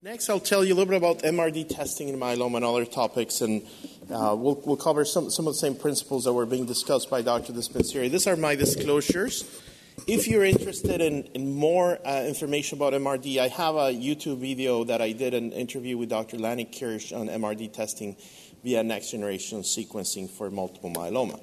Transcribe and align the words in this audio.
Next, 0.00 0.30
I'll 0.30 0.38
tell 0.38 0.64
you 0.64 0.74
a 0.74 0.76
little 0.76 0.86
bit 0.86 0.96
about 0.96 1.24
MRD 1.24 1.70
testing 1.70 2.08
in 2.08 2.20
myeloma 2.20 2.58
and 2.58 2.64
other 2.64 2.84
topics, 2.84 3.40
and 3.40 3.62
uh, 4.08 4.32
we'll, 4.38 4.62
we'll, 4.64 4.76
cover 4.76 5.04
some, 5.04 5.28
some 5.28 5.48
of 5.48 5.54
the 5.54 5.58
same 5.58 5.74
principles 5.74 6.22
that 6.22 6.32
were 6.32 6.46
being 6.46 6.66
discussed 6.66 7.10
by 7.10 7.20
Dr. 7.20 7.52
Dispenzieri. 7.52 8.08
These 8.08 8.28
are 8.28 8.36
my 8.36 8.54
disclosures. 8.54 9.60
If 10.06 10.28
you're 10.28 10.44
interested 10.44 11.00
in, 11.00 11.24
in 11.34 11.52
more 11.52 11.98
uh, 12.06 12.22
information 12.22 12.78
about 12.78 12.92
MRD, 12.92 13.38
I 13.38 13.48
have 13.48 13.74
a 13.74 13.92
YouTube 13.92 14.38
video 14.38 14.84
that 14.84 15.02
I 15.02 15.10
did 15.10 15.34
an 15.34 15.50
interview 15.50 15.98
with 15.98 16.10
Dr. 16.10 16.38
Lanny 16.38 16.66
Kirsch 16.66 17.12
on 17.12 17.26
MRD 17.26 17.72
testing 17.72 18.16
via 18.62 18.84
next 18.84 19.10
generation 19.10 19.62
sequencing 19.62 20.30
for 20.30 20.48
multiple 20.48 20.92
myeloma. 20.92 21.40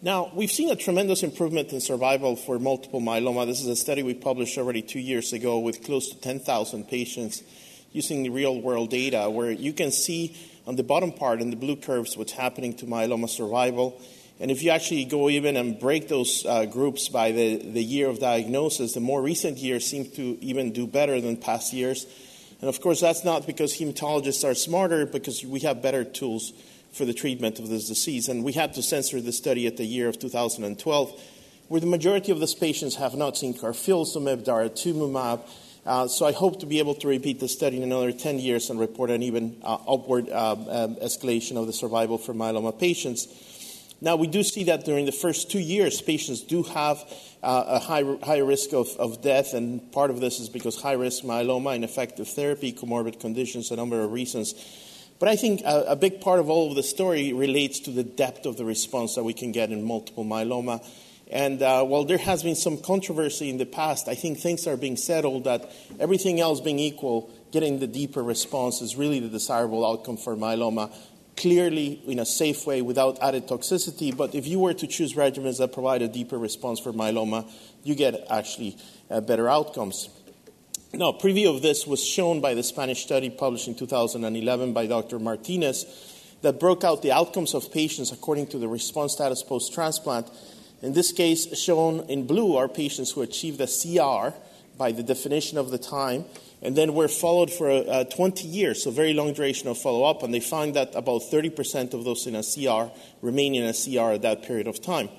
Now, 0.00 0.30
we've 0.32 0.50
seen 0.50 0.70
a 0.70 0.76
tremendous 0.76 1.24
improvement 1.24 1.72
in 1.72 1.80
survival 1.80 2.36
for 2.36 2.60
multiple 2.60 3.00
myeloma. 3.00 3.46
This 3.46 3.60
is 3.60 3.66
a 3.66 3.74
study 3.74 4.04
we 4.04 4.14
published 4.14 4.56
already 4.56 4.80
two 4.80 5.00
years 5.00 5.32
ago 5.32 5.58
with 5.58 5.82
close 5.82 6.10
to 6.10 6.20
10,000 6.20 6.84
patients 6.84 7.42
using 7.90 8.32
real 8.32 8.60
world 8.60 8.90
data, 8.90 9.28
where 9.28 9.50
you 9.50 9.72
can 9.72 9.90
see 9.90 10.36
on 10.68 10.76
the 10.76 10.84
bottom 10.84 11.10
part 11.10 11.40
in 11.40 11.50
the 11.50 11.56
blue 11.56 11.74
curves 11.74 12.16
what's 12.16 12.30
happening 12.30 12.74
to 12.74 12.86
myeloma 12.86 13.28
survival. 13.28 14.00
And 14.38 14.52
if 14.52 14.62
you 14.62 14.70
actually 14.70 15.04
go 15.04 15.28
even 15.30 15.56
and 15.56 15.80
break 15.80 16.06
those 16.06 16.46
uh, 16.46 16.66
groups 16.66 17.08
by 17.08 17.32
the, 17.32 17.56
the 17.56 17.82
year 17.82 18.08
of 18.08 18.20
diagnosis, 18.20 18.94
the 18.94 19.00
more 19.00 19.20
recent 19.20 19.58
years 19.58 19.84
seem 19.84 20.08
to 20.12 20.38
even 20.40 20.70
do 20.70 20.86
better 20.86 21.20
than 21.20 21.36
past 21.36 21.72
years. 21.72 22.06
And 22.60 22.68
of 22.68 22.80
course, 22.80 23.00
that's 23.00 23.24
not 23.24 23.48
because 23.48 23.76
hematologists 23.76 24.48
are 24.48 24.54
smarter, 24.54 25.06
because 25.06 25.44
we 25.44 25.58
have 25.60 25.82
better 25.82 26.04
tools 26.04 26.52
for 26.98 27.04
the 27.04 27.14
treatment 27.14 27.60
of 27.60 27.68
this 27.68 27.86
disease. 27.86 28.28
And 28.28 28.44
we 28.44 28.52
had 28.52 28.74
to 28.74 28.82
censor 28.82 29.20
the 29.20 29.32
study 29.32 29.68
at 29.68 29.76
the 29.76 29.84
year 29.84 30.08
of 30.08 30.18
2012, 30.18 31.22
where 31.68 31.80
the 31.80 31.86
majority 31.86 32.32
of 32.32 32.40
these 32.40 32.54
patients 32.54 32.96
have 32.96 33.14
not 33.14 33.38
seen 33.38 33.54
carfilzomib, 33.54 34.44
daratumumab. 34.44 35.48
Uh, 35.86 36.08
so 36.08 36.26
I 36.26 36.32
hope 36.32 36.60
to 36.60 36.66
be 36.66 36.80
able 36.80 36.96
to 36.96 37.08
repeat 37.08 37.38
the 37.38 37.48
study 37.48 37.76
in 37.76 37.84
another 37.84 38.10
10 38.10 38.40
years 38.40 38.68
and 38.68 38.80
report 38.80 39.10
an 39.10 39.22
even 39.22 39.56
uh, 39.62 39.78
upward 39.88 40.28
uh, 40.28 40.52
um, 40.52 40.96
escalation 40.96 41.56
of 41.56 41.66
the 41.68 41.72
survival 41.72 42.18
for 42.18 42.34
myeloma 42.34 42.78
patients. 42.78 43.28
Now, 44.00 44.16
we 44.16 44.26
do 44.26 44.42
see 44.42 44.64
that 44.64 44.84
during 44.84 45.06
the 45.06 45.12
first 45.12 45.50
two 45.50 45.58
years, 45.58 46.00
patients 46.00 46.42
do 46.42 46.62
have 46.64 46.98
uh, 47.42 47.64
a 47.66 47.78
high, 47.78 48.04
high 48.22 48.38
risk 48.38 48.72
of, 48.72 48.88
of 48.98 49.22
death, 49.22 49.54
and 49.54 49.90
part 49.92 50.10
of 50.10 50.20
this 50.20 50.40
is 50.40 50.48
because 50.48 50.80
high 50.80 50.92
risk 50.92 51.22
myeloma, 51.24 51.76
ineffective 51.76 52.28
therapy, 52.28 52.72
comorbid 52.72 53.20
conditions, 53.20 53.70
a 53.70 53.76
number 53.76 54.02
of 54.02 54.12
reasons. 54.12 54.54
But 55.18 55.28
I 55.28 55.36
think 55.36 55.62
a, 55.62 55.84
a, 55.88 55.96
big 55.96 56.20
part 56.20 56.38
of 56.38 56.48
all 56.48 56.70
of 56.70 56.76
the 56.76 56.82
story 56.82 57.32
relates 57.32 57.80
to 57.80 57.90
the 57.90 58.04
depth 58.04 58.46
of 58.46 58.56
the 58.56 58.64
response 58.64 59.16
that 59.16 59.24
we 59.24 59.32
can 59.32 59.50
get 59.50 59.70
in 59.70 59.82
multiple 59.82 60.24
myeloma. 60.24 60.84
And 61.30 61.60
uh, 61.60 61.84
while 61.84 62.04
there 62.04 62.18
has 62.18 62.42
been 62.42 62.54
some 62.54 62.78
controversy 62.78 63.50
in 63.50 63.58
the 63.58 63.66
past, 63.66 64.08
I 64.08 64.14
think 64.14 64.38
things 64.38 64.66
are 64.66 64.76
being 64.76 64.96
settled 64.96 65.44
that 65.44 65.70
everything 65.98 66.40
else 66.40 66.60
being 66.60 66.78
equal, 66.78 67.30
getting 67.52 67.80
the 67.80 67.86
deeper 67.86 68.22
response 68.22 68.80
is 68.80 68.96
really 68.96 69.20
the 69.20 69.28
desirable 69.28 69.84
outcome 69.84 70.16
for 70.16 70.36
myeloma. 70.36 70.94
Clearly, 71.36 72.00
in 72.06 72.18
a 72.18 72.26
safe 72.26 72.66
way, 72.66 72.80
without 72.80 73.18
added 73.22 73.46
toxicity. 73.46 74.16
But 74.16 74.34
if 74.34 74.46
you 74.46 74.58
were 74.58 74.74
to 74.74 74.86
choose 74.86 75.14
regimens 75.14 75.58
that 75.58 75.72
provide 75.72 76.02
a 76.02 76.08
deeper 76.08 76.38
response 76.38 76.80
for 76.80 76.92
myeloma, 76.92 77.48
you 77.84 77.94
get 77.94 78.26
actually 78.30 78.76
uh, 79.10 79.20
better 79.20 79.48
outcomes. 79.48 80.08
Now, 80.94 81.10
a 81.10 81.12
preview 81.12 81.54
of 81.54 81.60
this 81.60 81.86
was 81.86 82.02
shown 82.02 82.40
by 82.40 82.54
the 82.54 82.62
Spanish 82.62 83.02
study 83.02 83.28
published 83.28 83.68
in 83.68 83.74
2011 83.74 84.72
by 84.72 84.86
Dr. 84.86 85.18
Martinez 85.18 85.84
that 86.40 86.58
broke 86.58 86.82
out 86.82 87.02
the 87.02 87.12
outcomes 87.12 87.52
of 87.54 87.70
patients 87.70 88.10
according 88.10 88.46
to 88.48 88.58
the 88.58 88.68
response 88.68 89.12
status 89.12 89.42
post 89.42 89.74
transplant. 89.74 90.30
In 90.80 90.94
this 90.94 91.12
case, 91.12 91.54
shown 91.58 92.00
in 92.08 92.26
blue 92.26 92.56
are 92.56 92.68
patients 92.68 93.10
who 93.10 93.20
achieved 93.20 93.60
a 93.60 93.66
CR 93.66 94.34
by 94.78 94.92
the 94.92 95.02
definition 95.02 95.58
of 95.58 95.70
the 95.70 95.78
time 95.78 96.24
and 96.62 96.74
then 96.74 96.94
were 96.94 97.08
followed 97.08 97.52
for 97.52 97.70
uh, 97.70 98.04
20 98.04 98.48
years, 98.48 98.82
so 98.82 98.90
very 98.90 99.12
long 99.12 99.34
duration 99.34 99.68
of 99.68 99.76
follow 99.76 100.04
up, 100.04 100.22
and 100.22 100.32
they 100.32 100.40
find 100.40 100.74
that 100.74 100.94
about 100.94 101.20
30% 101.20 101.92
of 101.92 102.04
those 102.04 102.26
in 102.26 102.34
a 102.34 102.42
CR 102.42 102.90
remain 103.20 103.54
in 103.54 103.64
a 103.64 103.74
CR 103.74 104.14
at 104.14 104.22
that 104.22 104.42
period 104.42 104.66
of 104.66 104.80
time. 104.80 105.10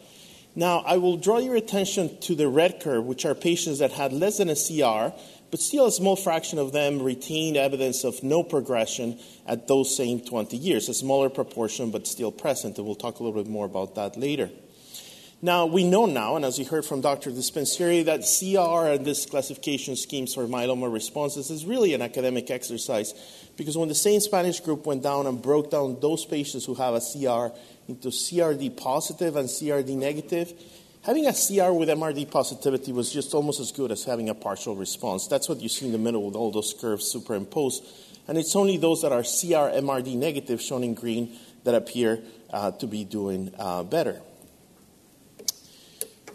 Now, 0.55 0.79
I 0.79 0.97
will 0.97 1.15
draw 1.15 1.37
your 1.37 1.55
attention 1.55 2.17
to 2.21 2.35
the 2.35 2.49
red 2.49 2.81
curve, 2.81 3.05
which 3.05 3.23
are 3.23 3.35
patients 3.35 3.79
that 3.79 3.91
had 3.91 4.11
less 4.11 4.39
than 4.39 4.49
a 4.49 4.55
CR 4.55 5.15
but 5.51 5.59
still 5.59 5.85
a 5.85 5.91
small 5.91 6.15
fraction 6.15 6.59
of 6.59 6.71
them 6.71 7.01
retained 7.01 7.57
evidence 7.57 8.03
of 8.03 8.21
no 8.23 8.43
progression 8.43 9.19
at 9.47 9.67
those 9.67 9.95
same 9.95 10.21
20 10.21 10.55
years, 10.57 10.89
a 10.89 10.93
smaller 10.93 11.29
proportion, 11.29 11.91
but 11.91 12.07
still 12.07 12.31
present. 12.31 12.77
And 12.77 12.85
we'll 12.85 12.95
talk 12.95 13.19
a 13.19 13.23
little 13.23 13.43
bit 13.43 13.49
more 13.49 13.65
about 13.65 13.95
that 13.95 14.17
later. 14.17 14.49
Now, 15.41 15.67
we 15.67 15.85
know 15.85 16.05
now, 16.05 16.35
and 16.35 16.43
as 16.43 16.59
we 16.59 16.65
heard 16.65 16.83
from 16.83 16.99
Dr. 16.99 17.31
Dispenzieri, 17.31 18.03
that 18.05 18.27
CR 18.27 18.91
and 18.91 19.05
this 19.05 19.25
classification 19.25 19.95
schemes 19.95 20.33
for 20.33 20.45
myeloma 20.47 20.91
responses 20.91 21.49
is 21.49 21.65
really 21.65 21.93
an 21.93 22.01
academic 22.01 22.51
exercise 22.51 23.13
because 23.55 23.77
when 23.77 23.87
the 23.87 23.95
same 23.95 24.19
Spanish 24.19 24.59
group 24.59 24.85
went 24.85 25.01
down 25.01 25.27
and 25.27 25.41
broke 25.41 25.71
down 25.71 25.97
those 26.01 26.25
patients 26.25 26.65
who 26.65 26.75
have 26.75 26.93
a 26.93 26.99
CR 26.99 27.55
into 27.87 28.09
CRD 28.09 28.75
positive 28.75 29.37
and 29.37 29.47
CRD 29.47 29.95
negative, 29.95 30.53
Having 31.03 31.27
a 31.27 31.31
CR 31.31 31.71
with 31.71 31.87
MRD 31.87 32.29
positivity 32.29 32.91
was 32.91 33.11
just 33.11 33.33
almost 33.33 33.61
as 33.61 33.71
good 33.71 33.89
as 33.91 34.03
having 34.03 34.27
a 34.27 34.35
partial 34.35 34.75
response. 34.75 35.27
That's 35.27 35.47
what 35.47 35.61
you 35.61 35.69
see 35.69 35.85
in 35.85 35.93
the 35.93 35.97
middle 35.97 36.25
with 36.25 36.35
all 36.35 36.51
those 36.51 36.73
curves 36.73 37.09
superimposed. 37.09 37.85
And 38.27 38.37
it's 38.37 38.53
only 38.55 38.75
those 38.75 39.01
that 39.03 39.13
are 39.13 39.23
CR 39.23 39.73
MRD 39.79 40.15
negative, 40.17 40.61
shown 40.61 40.83
in 40.83 40.93
green, 40.93 41.37
that 41.63 41.73
appear 41.73 42.19
uh, 42.49 42.71
to 42.71 42.87
be 42.87 43.05
doing 43.05 43.53
uh, 43.57 43.83
better. 43.83 44.21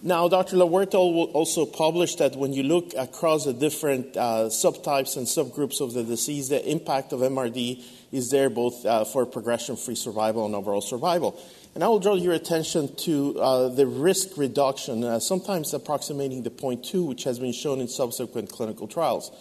Now, 0.03 0.29
Dr. 0.29 0.57
Lahuerta 0.57 0.97
also 0.97 1.67
published 1.67 2.19
that 2.19 2.37
when 2.37 2.53
you 2.53 2.63
look 2.63 2.93
across 2.95 3.45
the 3.45 3.55
different 3.55 4.17
uh, 4.17 4.49
subtypes 4.49 5.17
and 5.17 5.27
subgroups 5.27 5.81
of 5.81 5.93
the 5.95 6.05
disease, 6.05 6.49
the 6.49 6.67
impact 6.71 7.13
of 7.13 7.21
MRD 7.21 7.83
is 8.13 8.31
there 8.31 8.51
both 8.51 8.85
uh, 8.85 9.05
for 9.05 9.25
progression 9.25 9.77
free 9.77 9.95
survival 9.95 10.45
and 10.47 10.55
overall 10.55 10.83
survival. 10.83 11.41
And 11.75 11.83
I 11.83 11.89
will 11.89 11.99
draw 11.99 12.15
your 12.15 12.35
attention 12.35 12.95
to 12.97 13.41
uh, 13.41 13.69
the 13.69 13.87
risk 13.87 14.37
reduction, 14.37 15.03
uh, 15.03 15.19
sometimes 15.19 15.75
approximating 15.75 16.45
the 16.45 16.51
0.2, 16.51 17.07
which 17.07 17.25
has 17.25 17.41
been 17.41 17.53
shown 17.53 17.81
in 17.81 17.89
subsequent 17.89 18.51
clinical 18.51 18.87
trials. 18.87 19.33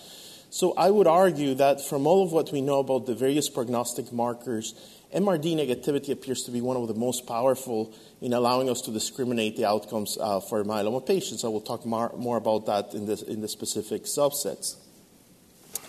So 0.49 0.73
I 0.73 0.89
would 0.89 1.07
argue 1.07 1.53
that 1.55 1.81
from 1.81 2.07
all 2.07 2.23
of 2.23 2.31
what 2.31 2.51
we 2.51 2.61
know 2.61 2.79
about 2.79 3.05
the 3.05 3.13
various 3.13 3.49
prognostic 3.49 4.11
markers, 4.11 4.73
MRD 5.13 5.55
negativity 5.55 6.09
appears 6.09 6.43
to 6.43 6.51
be 6.51 6.59
one 6.59 6.75
of 6.75 6.87
the 6.87 6.95
most 6.95 7.27
powerful 7.27 7.93
in 8.19 8.33
allowing 8.33 8.67
us 8.67 8.81
to 8.81 8.91
discriminate 8.91 9.55
the 9.55 9.65
outcomes 9.65 10.17
uh, 10.19 10.39
for 10.39 10.63
myeloma 10.63 11.05
patients. 11.05 11.43
I 11.43 11.49
will 11.49 11.61
talk 11.61 11.85
more, 11.85 12.11
more 12.17 12.37
about 12.37 12.65
that 12.65 12.95
in 12.95 13.05
the, 13.05 13.23
in 13.27 13.41
the 13.41 13.47
specific 13.47 14.05
subsets. 14.05 14.75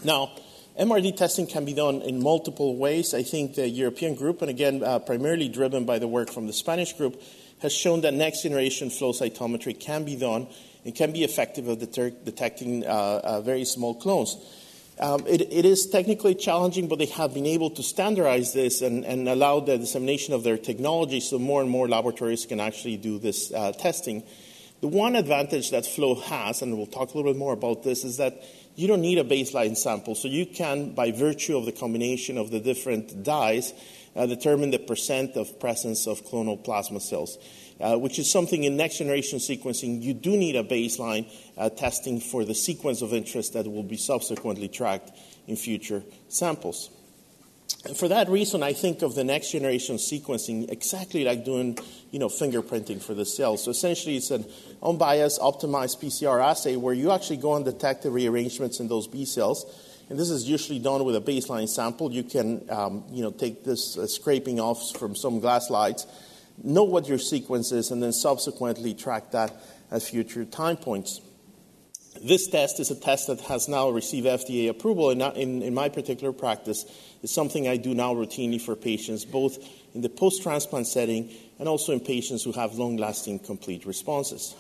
Now, 0.02 0.30
MRD 0.78 1.16
testing 1.16 1.46
can 1.46 1.64
be 1.64 1.72
done 1.72 2.02
in 2.02 2.20
multiple 2.20 2.76
ways. 2.76 3.14
I 3.14 3.22
think 3.22 3.54
the 3.54 3.68
European 3.68 4.16
group, 4.16 4.42
and 4.42 4.50
again, 4.50 4.82
uh, 4.82 4.98
primarily 4.98 5.48
driven 5.48 5.84
by 5.84 6.00
the 6.00 6.08
work 6.08 6.32
from 6.32 6.48
the 6.48 6.52
Spanish 6.52 6.92
group, 6.94 7.22
has 7.60 7.72
shown 7.72 8.00
that 8.00 8.12
next 8.12 8.42
generation 8.42 8.90
flow 8.90 9.12
cytometry 9.12 9.78
can 9.78 10.04
be 10.04 10.16
done 10.16 10.48
and 10.84 10.92
can 10.92 11.12
be 11.12 11.22
effective 11.22 11.68
at 11.68 11.78
detecting 11.78 12.84
uh, 12.84 12.88
uh, 13.22 13.40
very 13.40 13.64
small 13.64 13.94
clones. 13.94 14.36
Um, 14.98 15.24
it, 15.28 15.40
it 15.42 15.64
is 15.64 15.86
technically 15.86 16.34
challenging, 16.34 16.88
but 16.88 16.98
they 16.98 17.06
have 17.06 17.34
been 17.34 17.46
able 17.46 17.70
to 17.70 17.82
standardize 17.82 18.52
this 18.52 18.82
and, 18.82 19.04
and, 19.04 19.28
allow 19.28 19.60
the 19.60 19.78
dissemination 19.78 20.34
of 20.34 20.44
their 20.44 20.56
technology 20.56 21.18
so 21.18 21.38
more 21.38 21.62
and 21.62 21.70
more 21.70 21.88
laboratories 21.88 22.46
can 22.46 22.60
actually 22.60 22.96
do 22.96 23.18
this 23.18 23.52
uh, 23.52 23.72
testing. 23.72 24.22
The 24.82 24.88
one 24.88 25.16
advantage 25.16 25.70
that 25.70 25.86
Flow 25.86 26.14
has, 26.14 26.62
and 26.62 26.76
we'll 26.76 26.86
talk 26.86 27.12
a 27.12 27.16
little 27.16 27.32
bit 27.32 27.38
more 27.38 27.54
about 27.54 27.82
this, 27.82 28.04
is 28.04 28.18
that 28.18 28.44
you 28.76 28.88
don't 28.88 29.00
need 29.00 29.18
a 29.18 29.24
baseline 29.24 29.76
sample. 29.76 30.14
So 30.14 30.28
you 30.28 30.46
can, 30.46 30.94
by 30.94 31.12
virtue 31.12 31.56
of 31.56 31.64
the 31.64 31.72
combination 31.72 32.38
of 32.38 32.50
the 32.50 32.60
different 32.60 33.22
dyes, 33.22 33.72
uh, 34.16 34.26
determine 34.26 34.70
the 34.70 34.78
percent 34.78 35.36
of 35.36 35.58
presence 35.60 36.06
of 36.06 36.24
clonal 36.24 36.62
plasma 36.62 37.00
cells, 37.00 37.36
uh, 37.80 37.96
which 37.96 38.18
is 38.18 38.30
something 38.30 38.64
in 38.64 38.76
next 38.76 38.98
generation 38.98 39.38
sequencing 39.38 40.02
you 40.02 40.14
do 40.14 40.36
need 40.36 40.56
a 40.56 40.62
baseline 40.62 41.30
uh, 41.56 41.68
testing 41.70 42.20
for 42.20 42.44
the 42.44 42.54
sequence 42.54 43.02
of 43.02 43.12
interest 43.12 43.52
that 43.54 43.66
will 43.66 43.82
be 43.82 43.96
subsequently 43.96 44.68
tracked 44.68 45.10
in 45.46 45.56
future 45.56 46.02
samples. 46.28 46.90
And 47.86 47.96
for 47.96 48.08
that 48.08 48.30
reason, 48.30 48.62
I 48.62 48.72
think 48.72 49.02
of 49.02 49.14
the 49.14 49.24
next 49.24 49.52
generation 49.52 49.96
sequencing 49.96 50.70
exactly 50.70 51.24
like 51.24 51.44
doing, 51.44 51.78
you 52.10 52.18
know, 52.18 52.28
fingerprinting 52.28 53.02
for 53.02 53.12
the 53.12 53.26
cells. 53.26 53.64
So 53.64 53.70
essentially, 53.70 54.16
it's 54.16 54.30
an 54.30 54.46
unbiased, 54.82 55.40
optimized 55.40 56.02
PCR 56.02 56.42
assay 56.42 56.76
where 56.76 56.94
you 56.94 57.12
actually 57.12 57.36
go 57.36 57.54
and 57.54 57.64
detect 57.64 58.02
the 58.02 58.10
rearrangements 58.10 58.80
in 58.80 58.88
those 58.88 59.06
B 59.06 59.26
cells. 59.26 59.66
And 60.08 60.18
this 60.18 60.30
is 60.30 60.48
usually 60.48 60.78
done 60.78 61.04
with 61.04 61.16
a 61.16 61.20
baseline 61.20 61.68
sample. 61.68 62.10
You 62.10 62.24
can, 62.24 62.66
um, 62.70 63.04
you 63.10 63.22
know, 63.22 63.30
take 63.30 63.64
this 63.64 63.98
uh, 63.98 64.06
scraping 64.06 64.60
off 64.60 64.96
from 64.96 65.14
some 65.14 65.40
glass 65.40 65.68
slides, 65.68 66.06
know 66.62 66.84
what 66.84 67.06
your 67.06 67.18
sequence 67.18 67.70
is, 67.72 67.90
and 67.90 68.02
then 68.02 68.12
subsequently 68.12 68.94
track 68.94 69.30
that 69.32 69.54
at 69.90 70.02
future 70.02 70.44
time 70.44 70.76
points. 70.76 71.20
This 72.24 72.46
test 72.46 72.80
is 72.80 72.90
a 72.90 72.94
test 72.94 73.26
that 73.26 73.42
has 73.42 73.68
now 73.68 73.90
received 73.90 74.26
FDA 74.26 74.70
approval, 74.70 75.10
and 75.10 75.20
in, 75.36 75.60
in 75.60 75.74
my 75.74 75.90
particular 75.90 76.32
practice, 76.32 76.86
is 77.22 77.30
something 77.30 77.68
I 77.68 77.76
do 77.76 77.94
now 77.94 78.14
routinely 78.14 78.58
for 78.58 78.74
patients, 78.74 79.26
both 79.26 79.58
in 79.94 80.00
the 80.00 80.08
post 80.08 80.42
transplant 80.42 80.86
setting 80.86 81.30
and 81.58 81.68
also 81.68 81.92
in 81.92 82.00
patients 82.00 82.42
who 82.42 82.52
have 82.52 82.76
long 82.76 82.96
lasting 82.96 83.40
complete 83.40 83.84
responses. 83.84 84.54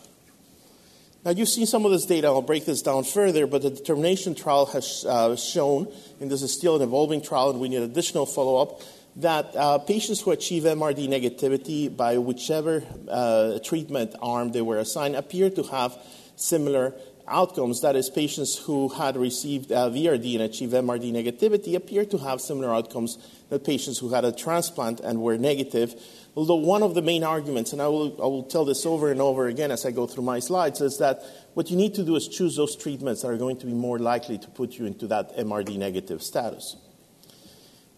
Now, 1.24 1.30
you've 1.30 1.48
seen 1.48 1.64
some 1.64 1.86
of 1.86 1.90
this 1.90 2.04
data. 2.04 2.26
I'll 2.26 2.42
break 2.42 2.66
this 2.66 2.82
down 2.82 3.02
further, 3.02 3.46
but 3.46 3.62
the 3.62 3.70
determination 3.70 4.34
trial 4.34 4.66
has 4.66 5.06
uh, 5.08 5.34
shown, 5.34 5.90
and 6.20 6.30
this 6.30 6.42
is 6.42 6.52
still 6.52 6.76
an 6.76 6.82
evolving 6.82 7.22
trial, 7.22 7.48
and 7.48 7.60
we 7.60 7.70
need 7.70 7.80
additional 7.80 8.26
follow 8.26 8.60
up, 8.60 8.82
that 9.16 9.56
uh, 9.56 9.78
patients 9.78 10.20
who 10.20 10.32
achieve 10.32 10.64
MRD 10.64 11.08
negativity 11.08 11.96
by 11.96 12.18
whichever 12.18 12.84
uh, 13.08 13.58
treatment 13.64 14.14
arm 14.20 14.52
they 14.52 14.60
were 14.60 14.76
assigned 14.76 15.16
appear 15.16 15.48
to 15.48 15.62
have 15.62 15.96
similar 16.36 16.92
outcomes. 17.28 17.80
That 17.80 17.96
is, 17.96 18.10
patients 18.10 18.56
who 18.56 18.88
had 18.88 19.16
received 19.16 19.72
uh, 19.72 19.90
VRD 19.90 20.34
and 20.34 20.42
achieved 20.42 20.72
MRD 20.72 21.12
negativity 21.12 21.74
appear 21.74 22.04
to 22.06 22.18
have 22.18 22.40
similar 22.40 22.74
outcomes 22.74 23.18
that 23.50 23.64
patients 23.64 23.98
who 23.98 24.10
had 24.10 24.24
a 24.24 24.32
transplant 24.32 25.00
and 25.00 25.20
were 25.22 25.38
negative. 25.38 25.94
Although 26.36 26.56
one 26.56 26.82
of 26.82 26.94
the 26.94 27.02
main 27.02 27.22
arguments, 27.22 27.72
and 27.72 27.80
I 27.80 27.88
will, 27.88 28.20
I 28.20 28.26
will 28.26 28.42
tell 28.42 28.64
this 28.64 28.84
over 28.84 29.10
and 29.10 29.20
over 29.20 29.46
again 29.46 29.70
as 29.70 29.86
I 29.86 29.90
go 29.90 30.06
through 30.06 30.24
my 30.24 30.40
slides, 30.40 30.80
is 30.80 30.98
that 30.98 31.22
what 31.54 31.70
you 31.70 31.76
need 31.76 31.94
to 31.94 32.04
do 32.04 32.16
is 32.16 32.28
choose 32.28 32.56
those 32.56 32.76
treatments 32.76 33.22
that 33.22 33.28
are 33.28 33.36
going 33.36 33.58
to 33.58 33.66
be 33.66 33.74
more 33.74 33.98
likely 33.98 34.38
to 34.38 34.48
put 34.48 34.72
you 34.72 34.86
into 34.86 35.06
that 35.08 35.36
MRD 35.36 35.76
negative 35.78 36.22
status. 36.22 36.76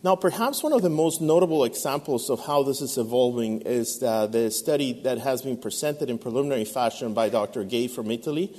Now, 0.02 0.14
perhaps 0.14 0.62
one 0.62 0.72
of 0.72 0.82
the 0.82 0.90
most 0.90 1.20
notable 1.20 1.64
examples 1.64 2.30
of 2.30 2.44
how 2.46 2.62
this 2.62 2.80
is 2.80 2.96
evolving 2.98 3.62
is 3.62 4.02
uh, 4.02 4.26
the 4.26 4.50
study 4.50 5.00
that 5.02 5.18
has 5.18 5.42
been 5.42 5.56
presented 5.56 6.10
in 6.10 6.18
preliminary 6.18 6.64
fashion 6.64 7.14
by 7.14 7.28
Dr. 7.28 7.64
Gay 7.64 7.88
from 7.88 8.10
Italy. 8.10 8.54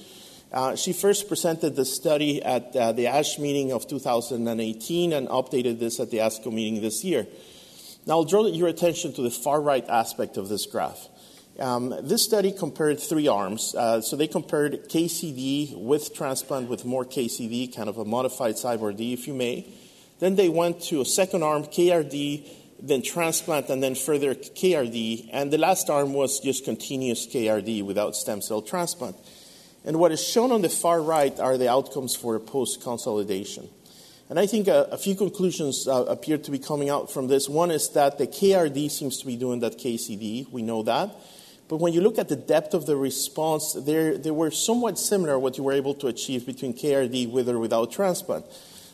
Uh, 0.52 0.76
she 0.76 0.94
first 0.94 1.28
presented 1.28 1.76
the 1.76 1.84
study 1.84 2.42
at 2.42 2.74
uh, 2.76 2.94
the 2.94 3.08
ASH 3.08 3.38
meeting 3.38 3.72
of 3.74 3.88
2018 3.88 5.14
and 5.14 5.28
updated 5.28 5.80
this 5.80 6.00
at 6.00 6.10
the 6.10 6.18
ASCO 6.20 6.52
meeting 6.52 6.82
this 6.82 7.04
year. 7.04 7.28
Now, 8.06 8.14
I'll 8.14 8.24
draw 8.24 8.46
your 8.48 8.70
attention 8.70 9.12
to 9.14 9.22
the 9.22 9.30
far 9.30 9.60
right 9.60 9.86
aspect 9.90 10.38
of 10.38 10.48
this 10.48 10.66
graph. 10.66 11.10
Um, 11.60 11.94
this 12.02 12.24
study 12.24 12.54
compared 12.54 13.00
three 13.00 13.28
arms. 13.28 13.76
Uh, 13.76 14.00
so 14.00 14.16
they 14.16 14.28
compared 14.28 14.90
KCD 14.90 15.76
with 15.76 16.16
transplant 16.16 16.70
with 16.70 16.86
more 16.86 17.04
KCD, 17.04 17.76
kind 17.76 17.90
of 17.90 17.98
a 17.98 18.06
modified 18.06 18.56
CyBorD, 18.56 19.14
if 19.14 19.28
you 19.28 19.34
may. 19.34 19.68
Then 20.20 20.36
they 20.36 20.48
went 20.48 20.82
to 20.84 21.02
a 21.02 21.06
second 21.06 21.44
arm, 21.44 21.64
KRD, 21.64 22.48
then 22.80 23.02
transplant, 23.02 23.70
and 23.70 23.84
then 23.84 23.96
further 23.96 24.36
KRD. 24.36 25.30
And 25.34 25.52
the 25.52 25.58
last 25.58 25.90
arm 25.90 26.14
was 26.14 26.40
just 26.40 26.64
continuous 26.64 27.28
KRD 27.28 27.84
without 27.84 28.16
stem 28.16 28.42
cell 28.42 28.62
transplant. 28.62 29.18
And 29.88 30.00
what 30.00 30.12
is 30.12 30.22
shown 30.22 30.52
on 30.52 30.62
the 30.62 30.70
far 30.70 31.02
right 31.02 31.40
are 31.40 31.58
the 31.58 31.72
outcomes 31.72 32.14
for 32.14 32.38
post 32.40 32.84
consolidation. 32.84 33.70
And 34.30 34.38
I 34.38 34.46
think 34.46 34.68
a, 34.68 34.90
a 34.92 34.98
few 34.98 35.16
conclusions 35.16 35.88
uh, 35.88 36.04
appear 36.04 36.38
to 36.38 36.52
be 36.52 36.60
coming 36.60 36.90
out 36.90 37.10
from 37.10 37.30
this. 37.30 37.48
One 37.48 37.72
is 37.72 37.90
that 37.92 38.18
the 38.18 38.28
KRD 38.28 38.92
seems 38.92 39.18
to 39.20 39.26
be 39.26 39.38
doing 39.38 39.62
that 39.62 39.78
KCD. 39.78 40.52
We 40.52 40.62
know 40.62 40.84
that. 40.84 41.16
But 41.70 41.78
when 41.78 41.94
you 41.94 42.02
look 42.02 42.20
at 42.20 42.28
the 42.28 42.36
depth 42.36 42.74
of 42.74 42.86
the 42.86 42.98
response, 42.98 43.74
they 43.74 44.30
were 44.30 44.52
somewhat 44.52 45.00
similar 45.00 45.40
what 45.40 45.58
you 45.58 45.64
were 45.64 45.72
able 45.72 45.94
to 45.96 46.08
achieve 46.08 46.46
between 46.46 46.74
KRD 46.74 47.32
with 47.32 47.48
or 47.48 47.58
without 47.58 47.90
transplant. 47.90 48.44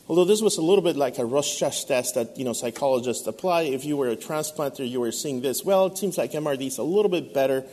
Although 0.06 0.26
this 0.26 0.42
was 0.42 0.58
a 0.58 0.62
little 0.62 0.84
bit 0.84 0.94
like 0.94 1.18
a 1.18 1.24
Rorschach 1.24 1.86
test 1.86 2.14
that 2.14 2.38
you 2.38 2.44
know 2.44 2.52
psychologists 2.52 3.26
apply. 3.26 3.62
If 3.62 3.84
you 3.84 3.96
were 3.96 4.10
a 4.10 4.16
transplanter, 4.16 4.88
you 4.88 5.00
were 5.00 5.12
seeing 5.12 5.40
this. 5.40 5.64
Well, 5.64 5.86
it 5.86 5.98
seems 5.98 6.18
like 6.18 6.32
MRD 6.32 6.68
is 6.68 6.78
a 6.78 6.84
little 6.84 7.10
bit 7.10 7.34
better. 7.34 7.64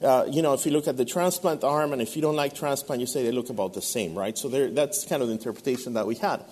Uh, 0.00 0.24
you 0.30 0.42
know, 0.42 0.52
if 0.52 0.64
you 0.64 0.70
look 0.70 0.86
at 0.86 0.96
the 0.96 1.04
transplant 1.04 1.64
arm, 1.64 1.92
and 1.92 2.00
if 2.00 2.14
you 2.14 2.22
don't 2.22 2.36
like 2.36 2.54
transplant, 2.54 3.00
you 3.00 3.06
say 3.06 3.24
they 3.24 3.32
look 3.32 3.50
about 3.50 3.74
the 3.74 3.82
same, 3.82 4.14
right? 4.14 4.38
So 4.38 4.48
there, 4.48 4.70
that's 4.70 5.04
kind 5.04 5.22
of 5.22 5.28
the 5.28 5.34
interpretation 5.34 5.94
that 5.94 6.06
we 6.06 6.14
had. 6.14 6.44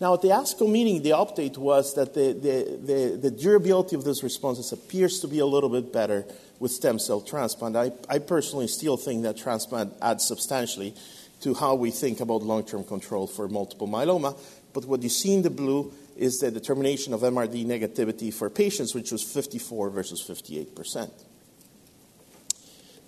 Now, 0.00 0.14
at 0.14 0.22
the 0.22 0.28
ASCO 0.28 0.70
meeting, 0.70 1.02
the 1.02 1.10
update 1.10 1.58
was 1.58 1.94
that 1.94 2.14
the, 2.14 2.32
the, 2.32 2.78
the, 2.80 3.16
the 3.16 3.30
durability 3.30 3.96
of 3.96 4.04
those 4.04 4.22
responses 4.22 4.72
appears 4.72 5.18
to 5.20 5.28
be 5.28 5.40
a 5.40 5.46
little 5.46 5.68
bit 5.68 5.92
better 5.92 6.24
with 6.60 6.70
stem 6.70 6.98
cell 6.98 7.20
transplant. 7.20 7.76
I, 7.76 7.90
I 8.08 8.20
personally 8.20 8.68
still 8.68 8.96
think 8.96 9.24
that 9.24 9.36
transplant 9.36 9.92
adds 10.00 10.26
substantially 10.26 10.94
to 11.40 11.52
how 11.54 11.74
we 11.74 11.90
think 11.90 12.20
about 12.20 12.42
long 12.42 12.64
term 12.64 12.84
control 12.84 13.26
for 13.26 13.48
multiple 13.48 13.88
myeloma. 13.88 14.38
But 14.72 14.84
what 14.84 15.02
you 15.02 15.08
see 15.08 15.34
in 15.34 15.42
the 15.42 15.50
blue 15.50 15.92
is 16.16 16.38
the 16.38 16.50
determination 16.50 17.12
of 17.12 17.20
MRD 17.20 17.66
negativity 17.66 18.32
for 18.32 18.48
patients, 18.50 18.94
which 18.94 19.10
was 19.10 19.22
54 19.22 19.90
versus 19.90 20.20
58 20.20 20.74
percent. 20.74 21.12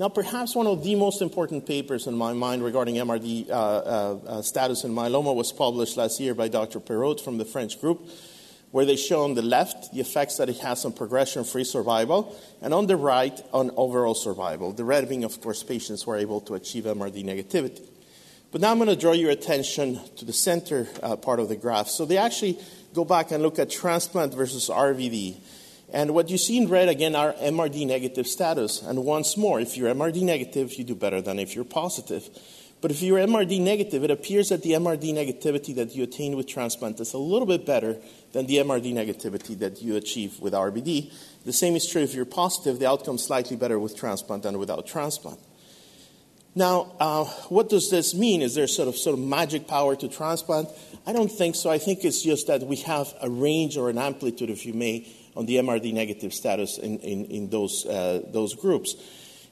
Now, 0.01 0.09
perhaps 0.09 0.55
one 0.55 0.67
of 0.67 0.83
the 0.83 0.95
most 0.95 1.21
important 1.21 1.67
papers 1.67 2.07
in 2.07 2.17
my 2.17 2.33
mind 2.33 2.65
regarding 2.65 2.95
MRD 2.95 3.51
uh, 3.51 3.53
uh, 3.53 4.19
uh, 4.27 4.41
status 4.41 4.83
in 4.85 4.95
myeloma 4.95 5.35
was 5.35 5.53
published 5.53 5.99
last 5.99 6.19
year 6.19 6.35
by 6.35 6.49
Dr. 6.49 6.81
Perrot 6.81 7.21
from 7.21 7.37
the 7.37 7.45
French 7.45 7.79
group, 7.83 8.09
where 8.71 8.87
they 8.87 8.97
show 8.97 9.25
on 9.25 9.35
the 9.35 9.43
left 9.43 9.93
the 9.93 10.01
effects 10.01 10.39
that 10.39 10.49
it 10.49 10.57
has 10.61 10.87
on 10.87 10.95
progression 10.95 11.45
free 11.45 11.65
survival, 11.65 12.35
and 12.63 12.73
on 12.73 12.87
the 12.87 12.97
right 12.97 13.39
on 13.53 13.73
overall 13.77 14.15
survival. 14.15 14.73
The 14.73 14.85
red 14.85 15.07
being, 15.07 15.23
of 15.23 15.39
course, 15.43 15.63
patients 15.63 16.05
who 16.05 16.13
are 16.13 16.19
able 16.19 16.41
to 16.49 16.55
achieve 16.55 16.85
MRD 16.85 17.23
negativity. 17.23 17.87
But 18.53 18.63
now 18.63 18.71
I'm 18.71 18.79
going 18.79 18.89
to 18.89 18.97
draw 18.97 19.13
your 19.13 19.31
attention 19.31 20.01
to 20.17 20.25
the 20.25 20.33
center 20.33 20.89
uh, 21.03 21.17
part 21.17 21.41
of 21.41 21.51
the 21.51 21.57
graph. 21.57 21.89
So 21.89 22.07
they 22.07 22.17
actually 22.17 22.59
go 22.95 23.05
back 23.05 23.33
and 23.33 23.43
look 23.43 23.59
at 23.59 23.69
transplant 23.69 24.33
versus 24.33 24.71
RVD. 24.71 25.37
And 25.93 26.15
what 26.15 26.31
you 26.31 26.39
see 26.39 26.57
in 26.57 26.69
red 26.69 26.89
again 26.89 27.17
are 27.17 27.33
MRD 27.35 27.87
negative 27.87 28.27
status. 28.27 28.83
And 28.83 29.05
once 29.05 29.37
more, 29.37 29.61
if 29.61 29.77
you're 29.77 29.93
MRD 29.93 30.23
negative, 30.23 30.75
you 30.75 30.85
do 30.85 30.95
better 30.95 31.21
than 31.21 31.39
if 31.39 31.55
you're 31.55 31.65
positive. 31.65 32.29
But 32.81 32.91
if 32.91 33.03
you're 33.03 33.19
MRD 33.19 33.61
negative, 33.61 34.05
it 34.05 34.11
appears 34.11 34.49
that 34.49 34.63
the 34.63 34.73
MRD 34.73 35.13
negativity 35.13 35.75
that 35.75 35.95
you 35.95 36.05
attain 36.05 36.37
with 36.37 36.47
transplant 36.47 36.99
is 37.01 37.13
a 37.13 37.19
little 37.19 37.47
bit 37.47 37.67
better 37.67 37.99
than 38.33 38.47
the 38.47 38.57
MRD 38.57 38.95
negativity 38.95 39.59
that 39.59 39.83
you 39.83 39.97
achieve 39.97 40.41
with 40.41 40.55
RVD. 40.55 41.13
The 41.45 41.53
same 41.53 41.77
is 41.77 41.87
true 41.87 42.03
if 42.03 42.15
you're 42.15 42.25
positive, 42.25 42.79
the 42.79 42.89
outcome 42.89 43.17
is 43.17 43.25
slightly 43.25 43.57
better 43.57 43.79
with 43.79 43.97
transplant 43.97 44.45
than 44.45 44.59
without 44.59 44.87
transplant. 44.87 45.39
Now, 46.55 46.93
uh, 46.99 47.25
what 47.49 47.69
does 47.69 47.91
this 47.91 48.15
mean? 48.15 48.43
Is 48.43 48.55
there 48.55 48.67
sort 48.67 48.89
of 48.89 48.97
sort 48.97 49.15
of 49.15 49.25
magic 49.25 49.69
power 49.69 49.95
to 49.95 50.09
transplant? 50.09 50.69
I 51.07 51.13
don't 51.13 51.31
think 51.31 51.55
so. 51.55 51.71
I 51.71 51.79
think 51.79 52.05
it's 52.05 52.23
just 52.23 52.49
that 52.49 52.63
we 52.63 52.77
have 52.77 53.15
a 53.21 53.31
range 53.31 53.77
or 53.77 53.89
an 53.89 53.99
amplitude, 53.99 54.51
if 54.51 54.67
you 54.67 54.75
may, 54.75 55.07
on 55.41 55.47
the 55.47 55.57
MRD 55.57 55.95
negative 55.95 56.35
status 56.35 56.77
in, 56.77 56.99
in, 56.99 57.25
in 57.25 57.49
those, 57.49 57.87
uh, 57.87 58.21
those 58.31 58.55
groups. 58.55 58.95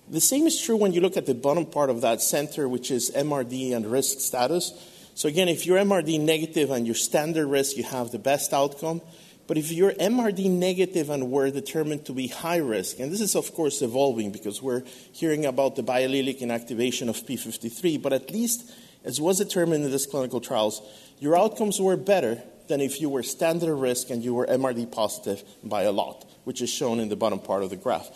The 0.07 0.21
same 0.21 0.47
is 0.47 0.61
true 0.61 0.77
when 0.77 0.93
you 0.93 1.01
look 1.01 1.17
at 1.17 1.25
the 1.25 1.33
bottom 1.33 1.65
part 1.65 1.89
of 1.89 2.03
that 2.03 2.21
center, 2.21 2.69
which 2.69 2.91
is 2.91 3.11
MRD 3.11 3.75
and 3.75 3.91
risk 3.91 4.21
status. 4.21 4.75
So 5.15 5.29
again, 5.29 5.49
if 5.49 5.65
you're 5.65 5.79
MRD 5.79 6.21
negative 6.21 6.71
and 6.71 6.85
you're 6.85 6.95
standard 6.95 7.47
risk, 7.47 7.79
you 7.79 7.85
have 7.85 8.11
the 8.11 8.19
best 8.19 8.53
outcome. 8.53 9.01
But 9.47 9.57
if 9.57 9.73
you're 9.73 9.93
MRD 9.93 10.51
negative 10.51 11.09
and 11.09 11.31
we're 11.31 11.51
determined 11.51 12.05
to 12.05 12.13
be 12.13 12.27
high 12.27 12.59
risk, 12.59 12.99
and 12.99 13.11
this 13.11 13.23
is 13.23 13.35
of 13.35 13.55
course 13.55 13.81
evolving 13.81 14.31
because 14.31 14.61
we're 14.61 14.83
hearing 15.13 15.47
about 15.47 15.77
the 15.77 15.83
biallelic 15.83 16.43
inactivation 16.43 17.09
of 17.09 17.17
P53, 17.17 18.03
but 18.03 18.13
at 18.13 18.31
least 18.31 18.71
as 19.05 19.23
was 19.23 19.39
determined 19.39 19.87
in 19.87 19.91
these 19.91 20.05
clinical 20.05 20.43
trials, 20.43 20.83
your 21.19 21.35
outcomes 21.35 21.81
were 21.81 21.97
better 21.97 22.43
than 22.69 22.81
if 22.81 23.01
you 23.01 23.09
were 23.09 23.23
standard 23.23 23.75
risk 23.75 24.11
and 24.11 24.23
you 24.23 24.35
were 24.35 24.47
MRD 24.47 24.91
positive 24.93 25.43
by 25.65 25.83
a 25.83 25.93
lot, 25.93 26.27
which 26.45 26.63
is 26.63 26.71
shown 26.71 27.01
in 27.01 27.09
the 27.09 27.17
bottom 27.17 27.39
part 27.39 27.63
of 27.63 27.71
the 27.71 27.77
graph. 27.77 28.11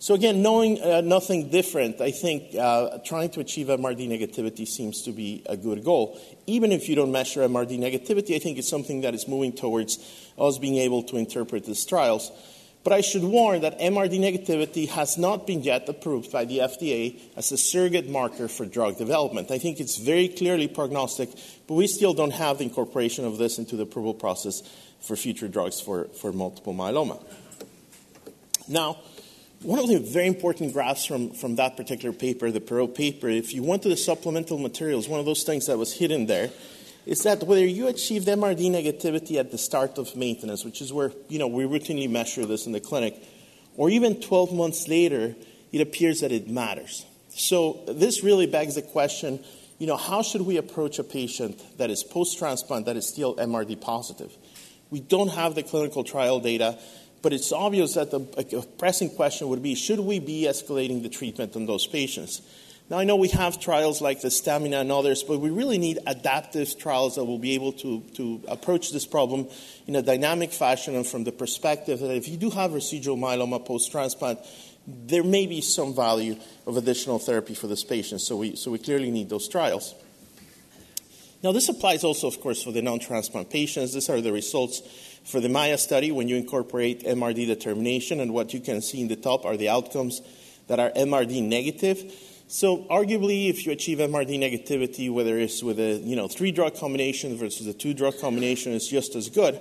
So 0.00 0.14
again, 0.14 0.42
knowing 0.42 0.80
uh, 0.80 1.00
nothing 1.00 1.50
different, 1.50 2.00
I 2.00 2.12
think 2.12 2.54
uh, 2.54 2.98
trying 3.04 3.30
to 3.30 3.40
achieve 3.40 3.66
MRD 3.66 4.08
negativity 4.08 4.66
seems 4.66 5.02
to 5.02 5.12
be 5.12 5.42
a 5.46 5.56
good 5.56 5.82
goal. 5.82 6.20
Even 6.46 6.70
if 6.70 6.88
you 6.88 6.94
don't 6.94 7.10
measure 7.10 7.40
MRD 7.40 7.78
negativity, 7.80 8.36
I 8.36 8.38
think 8.38 8.58
it's 8.58 8.68
something 8.68 9.00
that 9.00 9.14
is 9.14 9.26
moving 9.26 9.52
towards 9.52 9.98
us 10.38 10.58
being 10.58 10.76
able 10.76 11.02
to 11.04 11.16
interpret 11.16 11.64
these 11.64 11.84
trials. 11.84 12.30
But 12.88 12.94
I 12.94 13.02
should 13.02 13.22
warn 13.22 13.60
that 13.60 13.78
MRD 13.80 14.18
negativity 14.18 14.88
has 14.88 15.18
not 15.18 15.46
been 15.46 15.62
yet 15.62 15.86
approved 15.90 16.32
by 16.32 16.46
the 16.46 16.60
FDA 16.60 17.20
as 17.36 17.52
a 17.52 17.58
surrogate 17.58 18.08
marker 18.08 18.48
for 18.48 18.64
drug 18.64 18.96
development. 18.96 19.50
I 19.50 19.58
think 19.58 19.78
it's 19.78 19.98
very 19.98 20.26
clearly 20.26 20.68
prognostic, 20.68 21.28
but 21.66 21.74
we 21.74 21.86
still 21.86 22.14
don't 22.14 22.30
have 22.30 22.56
the 22.56 22.64
incorporation 22.64 23.26
of 23.26 23.36
this 23.36 23.58
into 23.58 23.76
the 23.76 23.82
approval 23.82 24.14
process 24.14 24.62
for 25.02 25.16
future 25.16 25.48
drugs 25.48 25.82
for, 25.82 26.04
for 26.18 26.32
multiple 26.32 26.72
myeloma. 26.72 27.22
Now, 28.68 29.00
one 29.60 29.80
of 29.80 29.88
the 29.88 29.98
very 29.98 30.26
important 30.26 30.72
graphs 30.72 31.04
from, 31.04 31.32
from 31.32 31.56
that 31.56 31.76
particular 31.76 32.14
paper, 32.14 32.50
the 32.50 32.62
Perrot 32.62 32.94
paper, 32.94 33.28
if 33.28 33.52
you 33.52 33.62
went 33.62 33.82
to 33.82 33.90
the 33.90 33.98
supplemental 33.98 34.56
materials, 34.56 35.10
one 35.10 35.20
of 35.20 35.26
those 35.26 35.42
things 35.42 35.66
that 35.66 35.76
was 35.76 35.92
hidden 35.92 36.24
there 36.24 36.48
is 37.08 37.22
that 37.22 37.42
whether 37.42 37.64
you 37.64 37.88
achieved 37.88 38.28
MRD 38.28 38.70
negativity 38.70 39.38
at 39.38 39.50
the 39.50 39.56
start 39.56 39.96
of 39.96 40.14
maintenance, 40.14 40.62
which 40.62 40.82
is 40.82 40.92
where 40.92 41.10
you 41.28 41.38
know 41.38 41.46
we 41.48 41.64
routinely 41.64 42.08
measure 42.08 42.44
this 42.44 42.66
in 42.66 42.72
the 42.72 42.80
clinic, 42.80 43.16
or 43.78 43.88
even 43.88 44.20
12 44.20 44.52
months 44.52 44.88
later, 44.88 45.34
it 45.72 45.80
appears 45.80 46.20
that 46.20 46.32
it 46.32 46.50
matters. 46.50 47.06
So 47.30 47.82
this 47.88 48.22
really 48.22 48.46
begs 48.46 48.74
the 48.74 48.82
question, 48.82 49.42
you 49.78 49.86
know, 49.86 49.96
how 49.96 50.20
should 50.20 50.42
we 50.42 50.58
approach 50.58 50.98
a 50.98 51.04
patient 51.04 51.58
that 51.78 51.88
is 51.88 52.04
post-transplant 52.04 52.84
that 52.84 52.96
is 52.96 53.08
still 53.08 53.36
MRD 53.36 53.80
positive? 53.80 54.36
We 54.90 55.00
don't 55.00 55.28
have 55.28 55.54
the 55.54 55.62
clinical 55.62 56.04
trial 56.04 56.40
data. 56.40 56.78
But 57.20 57.32
it's 57.32 57.50
obvious 57.50 57.94
that 57.94 58.12
the 58.12 58.20
a 58.56 58.62
pressing 58.78 59.10
question 59.10 59.48
would 59.48 59.60
be 59.62 59.74
should 59.74 59.98
we 59.98 60.20
be 60.20 60.42
escalating 60.42 61.02
the 61.02 61.08
treatment 61.08 61.56
on 61.56 61.66
those 61.66 61.84
patients? 61.84 62.42
Now, 62.90 62.98
I 62.98 63.04
know 63.04 63.16
we 63.16 63.28
have 63.28 63.60
trials 63.60 64.00
like 64.00 64.22
the 64.22 64.28
StaMINA 64.28 64.80
and 64.80 64.90
others, 64.90 65.22
but 65.22 65.40
we 65.40 65.50
really 65.50 65.76
need 65.76 65.98
adaptive 66.06 66.78
trials 66.78 67.16
that 67.16 67.24
will 67.24 67.38
be 67.38 67.54
able 67.54 67.72
to, 67.72 68.00
to 68.14 68.40
approach 68.48 68.92
this 68.92 69.04
problem 69.04 69.46
in 69.86 69.94
a 69.94 70.00
dynamic 70.00 70.52
fashion 70.52 70.94
and 70.94 71.06
from 71.06 71.24
the 71.24 71.32
perspective 71.32 72.00
that 72.00 72.16
if 72.16 72.28
you 72.28 72.38
do 72.38 72.48
have 72.48 72.72
residual 72.72 73.18
myeloma 73.18 73.64
post 73.64 73.92
transplant, 73.92 74.38
there 74.86 75.22
may 75.22 75.46
be 75.46 75.60
some 75.60 75.94
value 75.94 76.36
of 76.66 76.78
additional 76.78 77.18
therapy 77.18 77.54
for 77.54 77.66
this 77.66 77.84
patient. 77.84 78.22
So 78.22 78.36
we, 78.38 78.56
so 78.56 78.70
we 78.70 78.78
clearly 78.78 79.10
need 79.10 79.28
those 79.28 79.48
trials. 79.48 79.94
Now, 81.42 81.52
this 81.52 81.68
applies 81.68 82.04
also, 82.04 82.26
of 82.26 82.40
course, 82.40 82.62
for 82.62 82.72
the 82.72 82.82
non 82.82 82.98
transplant 83.00 83.50
patients. 83.50 83.92
These 83.92 84.08
are 84.08 84.20
the 84.22 84.32
results 84.32 84.80
for 85.24 85.40
the 85.40 85.48
MAIA 85.48 85.78
study 85.78 86.10
when 86.10 86.26
you 86.26 86.36
incorporate 86.36 87.04
MRD 87.04 87.46
determination, 87.46 88.18
and 88.18 88.32
what 88.32 88.54
you 88.54 88.60
can 88.60 88.80
see 88.80 89.02
in 89.02 89.08
the 89.08 89.14
top 89.14 89.44
are 89.44 89.56
the 89.58 89.68
outcomes 89.68 90.22
that 90.66 90.80
are 90.80 90.90
MRD 90.90 91.42
negative. 91.42 92.12
So, 92.50 92.84
arguably, 92.84 93.50
if 93.50 93.66
you 93.66 93.72
achieve 93.72 93.98
MRD 93.98 94.38
negativity, 94.38 95.12
whether 95.12 95.38
it's 95.38 95.62
with 95.62 95.78
a 95.78 95.96
you 95.96 96.16
know 96.16 96.28
three 96.28 96.50
drug 96.50 96.76
combination 96.76 97.36
versus 97.36 97.66
a 97.66 97.74
two 97.74 97.92
drug 97.92 98.18
combination, 98.18 98.72
it's 98.72 98.88
just 98.88 99.14
as 99.14 99.28
good. 99.28 99.60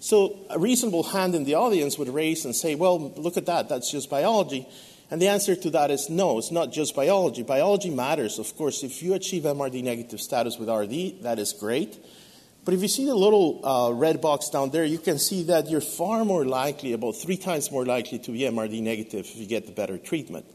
So, 0.00 0.40
a 0.50 0.58
reasonable 0.58 1.04
hand 1.04 1.36
in 1.36 1.44
the 1.44 1.54
audience 1.54 1.96
would 1.96 2.08
raise 2.08 2.44
and 2.44 2.54
say, 2.54 2.74
"Well, 2.74 3.12
look 3.16 3.36
at 3.36 3.46
that. 3.46 3.68
That's 3.68 3.88
just 3.88 4.10
biology." 4.10 4.66
And 5.12 5.22
the 5.22 5.28
answer 5.28 5.54
to 5.54 5.70
that 5.70 5.92
is 5.92 6.10
no, 6.10 6.38
it's 6.38 6.50
not 6.50 6.72
just 6.72 6.96
biology. 6.96 7.44
Biology 7.44 7.90
matters, 7.90 8.40
of 8.40 8.56
course. 8.56 8.82
If 8.82 9.00
you 9.00 9.14
achieve 9.14 9.44
MRD 9.44 9.84
negative 9.84 10.20
status 10.20 10.58
with 10.58 10.68
RD, 10.68 11.22
that 11.22 11.38
is 11.38 11.52
great. 11.52 12.04
But 12.64 12.74
if 12.74 12.82
you 12.82 12.88
see 12.88 13.04
the 13.04 13.14
little 13.14 13.64
uh, 13.64 13.92
red 13.92 14.20
box 14.20 14.48
down 14.48 14.70
there, 14.70 14.84
you 14.84 14.98
can 14.98 15.20
see 15.20 15.44
that 15.44 15.70
you're 15.70 15.80
far 15.80 16.24
more 16.24 16.44
likely, 16.44 16.94
about 16.94 17.12
three 17.12 17.36
times 17.36 17.70
more 17.70 17.86
likely 17.86 18.18
to 18.18 18.32
be 18.32 18.40
MRD 18.40 18.82
negative 18.82 19.20
if 19.20 19.36
you 19.36 19.46
get 19.46 19.66
the 19.66 19.72
better 19.72 19.98
treatment. 19.98 20.46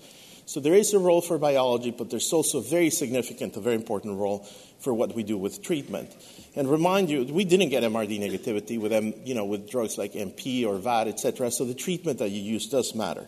So 0.49 0.59
there 0.59 0.73
is 0.73 0.95
a 0.95 0.97
role 0.97 1.21
for 1.21 1.37
biology, 1.37 1.91
but 1.91 2.09
there's 2.09 2.33
also 2.33 2.57
a 2.57 2.63
very 2.63 2.89
significant, 2.89 3.55
a 3.55 3.59
very 3.59 3.75
important 3.75 4.17
role 4.17 4.39
for 4.79 4.91
what 4.91 5.13
we 5.13 5.21
do 5.21 5.37
with 5.37 5.61
treatment. 5.61 6.09
And 6.55 6.67
remind 6.67 7.11
you, 7.11 7.23
we 7.25 7.45
didn't 7.45 7.69
get 7.69 7.83
MRD 7.83 8.19
negativity 8.19 8.81
with, 8.81 8.91
M, 8.91 9.13
you 9.23 9.35
know, 9.35 9.45
with 9.45 9.69
drugs 9.69 9.99
like 9.99 10.13
MP 10.13 10.65
or 10.65 10.79
VAD, 10.79 11.07
etc. 11.07 11.51
So 11.51 11.65
the 11.65 11.75
treatment 11.75 12.17
that 12.17 12.31
you 12.31 12.41
use 12.41 12.67
does 12.67 12.95
matter. 12.95 13.27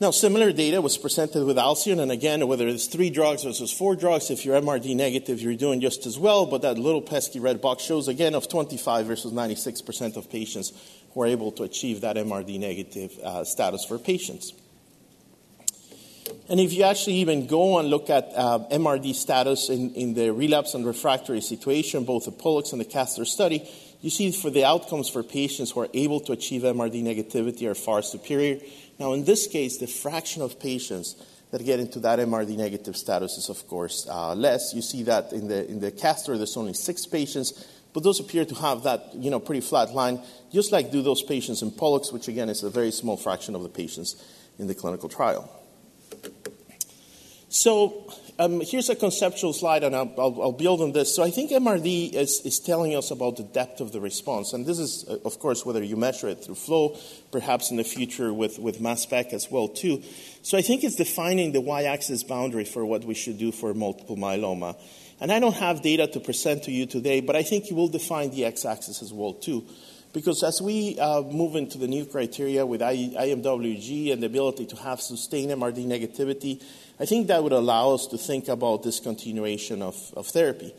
Now, 0.00 0.10
similar 0.10 0.52
data 0.52 0.80
was 0.80 0.96
presented 0.96 1.44
with 1.44 1.58
Alcyone, 1.58 2.00
and 2.00 2.10
again, 2.10 2.48
whether 2.48 2.66
it's 2.66 2.86
three 2.86 3.10
drugs 3.10 3.44
versus 3.44 3.70
four 3.70 3.94
drugs, 3.94 4.30
if 4.30 4.46
you're 4.46 4.58
MRD 4.58 4.96
negative, 4.96 5.42
you're 5.42 5.54
doing 5.54 5.82
just 5.82 6.06
as 6.06 6.18
well, 6.18 6.46
but 6.46 6.62
that 6.62 6.78
little 6.78 7.02
pesky 7.02 7.40
red 7.40 7.60
box 7.60 7.82
shows 7.82 8.08
again 8.08 8.34
of 8.34 8.48
25 8.48 9.04
versus 9.04 9.34
96% 9.34 10.16
of 10.16 10.30
patients 10.30 10.72
who 11.12 11.20
are 11.20 11.26
able 11.26 11.52
to 11.52 11.62
achieve 11.64 12.00
that 12.00 12.16
MRD 12.16 12.58
negative 12.58 13.18
uh, 13.22 13.44
status 13.44 13.84
for 13.84 13.98
patients. 13.98 14.54
And 16.48 16.60
if 16.60 16.72
you 16.72 16.84
actually 16.84 17.16
even 17.16 17.46
go 17.46 17.78
and 17.78 17.88
look 17.88 18.10
at 18.10 18.30
uh, 18.34 18.60
MRD 18.70 19.14
status 19.14 19.68
in, 19.68 19.94
in 19.94 20.14
the 20.14 20.32
relapse 20.32 20.74
and 20.74 20.86
refractory 20.86 21.40
situation, 21.40 22.04
both 22.04 22.24
the 22.24 22.32
Pollux 22.32 22.72
and 22.72 22.80
the 22.80 22.84
Castor 22.84 23.24
study, 23.24 23.68
you 24.00 24.10
see 24.10 24.30
for 24.30 24.50
the 24.50 24.64
outcomes 24.64 25.08
for 25.08 25.22
patients 25.22 25.72
who 25.72 25.80
are 25.80 25.88
able 25.92 26.20
to 26.20 26.32
achieve 26.32 26.62
MRD 26.62 27.02
negativity 27.02 27.68
are 27.68 27.74
far 27.74 28.02
superior 28.02 28.58
now, 28.98 29.12
in 29.12 29.24
this 29.24 29.46
case, 29.46 29.78
the 29.78 29.86
fraction 29.86 30.42
of 30.42 30.58
patients 30.58 31.14
that 31.50 31.64
get 31.64 31.80
into 31.80 32.00
that 32.00 32.18
MRD 32.18 32.56
negative 32.56 32.96
status 32.96 33.38
is, 33.38 33.48
of 33.48 33.66
course, 33.68 34.06
uh, 34.10 34.34
less. 34.34 34.74
You 34.74 34.82
see 34.82 35.04
that 35.04 35.32
in 35.32 35.48
the, 35.48 35.68
in 35.68 35.80
the 35.80 35.90
Castor, 35.90 36.36
there's 36.36 36.56
only 36.56 36.74
six 36.74 37.06
patients, 37.06 37.66
but 37.94 38.02
those 38.02 38.20
appear 38.20 38.44
to 38.44 38.54
have 38.56 38.82
that 38.82 39.14
you 39.14 39.30
know, 39.30 39.40
pretty 39.40 39.60
flat 39.60 39.94
line, 39.94 40.20
just 40.52 40.72
like 40.72 40.90
do 40.90 41.00
those 41.00 41.22
patients 41.22 41.62
in 41.62 41.70
Pollux, 41.70 42.12
which 42.12 42.28
again 42.28 42.48
is 42.48 42.62
a 42.62 42.70
very 42.70 42.90
small 42.90 43.16
fraction 43.16 43.54
of 43.54 43.62
the 43.62 43.68
patients 43.68 44.22
in 44.58 44.66
the 44.66 44.74
clinical 44.74 45.08
trial. 45.08 45.57
So, 47.50 48.12
um, 48.38 48.60
here's 48.60 48.90
a 48.90 48.94
conceptual 48.94 49.54
slide, 49.54 49.82
and 49.82 49.96
I'll, 49.96 50.12
I'll, 50.18 50.42
I'll, 50.42 50.52
build 50.52 50.82
on 50.82 50.92
this. 50.92 51.16
So, 51.16 51.22
I 51.22 51.30
think 51.30 51.50
MRD 51.50 52.12
is, 52.12 52.42
is, 52.44 52.60
telling 52.60 52.94
us 52.94 53.10
about 53.10 53.38
the 53.38 53.42
depth 53.42 53.80
of 53.80 53.90
the 53.90 54.00
response. 54.00 54.52
And 54.52 54.66
this 54.66 54.78
is, 54.78 55.06
uh, 55.08 55.16
of 55.24 55.38
course, 55.38 55.64
whether 55.64 55.82
you 55.82 55.96
measure 55.96 56.28
it 56.28 56.44
through 56.44 56.56
flow, 56.56 56.98
perhaps 57.32 57.70
in 57.70 57.78
the 57.78 57.84
future 57.84 58.34
with, 58.34 58.58
with 58.58 58.82
mass 58.82 59.02
spec 59.02 59.32
as 59.32 59.50
well, 59.50 59.66
too. 59.66 60.02
So, 60.42 60.58
I 60.58 60.62
think 60.62 60.84
it's 60.84 60.96
defining 60.96 61.52
the 61.52 61.62
y 61.62 61.84
axis 61.84 62.22
boundary 62.22 62.66
for 62.66 62.84
what 62.84 63.04
we 63.04 63.14
should 63.14 63.38
do 63.38 63.50
for 63.50 63.72
multiple 63.72 64.16
myeloma. 64.16 64.76
And 65.18 65.32
I 65.32 65.40
don't 65.40 65.56
have 65.56 65.80
data 65.80 66.06
to 66.06 66.20
present 66.20 66.64
to 66.64 66.70
you 66.70 66.84
today, 66.84 67.22
but 67.22 67.34
I 67.34 67.42
think 67.42 67.70
you 67.70 67.76
will 67.76 67.88
define 67.88 68.30
the 68.30 68.44
x 68.44 68.66
axis 68.66 69.02
as 69.02 69.10
well, 69.10 69.32
too. 69.32 69.64
Because 70.12 70.42
as 70.42 70.62
we 70.62 70.98
uh, 70.98 71.22
move 71.22 71.54
into 71.54 71.76
the 71.76 71.86
new 71.86 72.06
criteria 72.06 72.64
with 72.64 72.80
IMWG 72.80 74.12
and 74.12 74.22
the 74.22 74.26
ability 74.26 74.66
to 74.66 74.76
have 74.76 75.00
sustained 75.00 75.50
MRD 75.50 75.86
negativity, 75.86 76.62
I 77.00 77.06
think 77.06 77.28
that 77.28 77.42
would 77.42 77.52
allow 77.52 77.94
us 77.94 78.06
to 78.08 78.18
think 78.18 78.48
about 78.48 78.82
discontinuation 78.82 79.82
of, 79.82 79.96
of 80.16 80.26
therapy. 80.26 80.74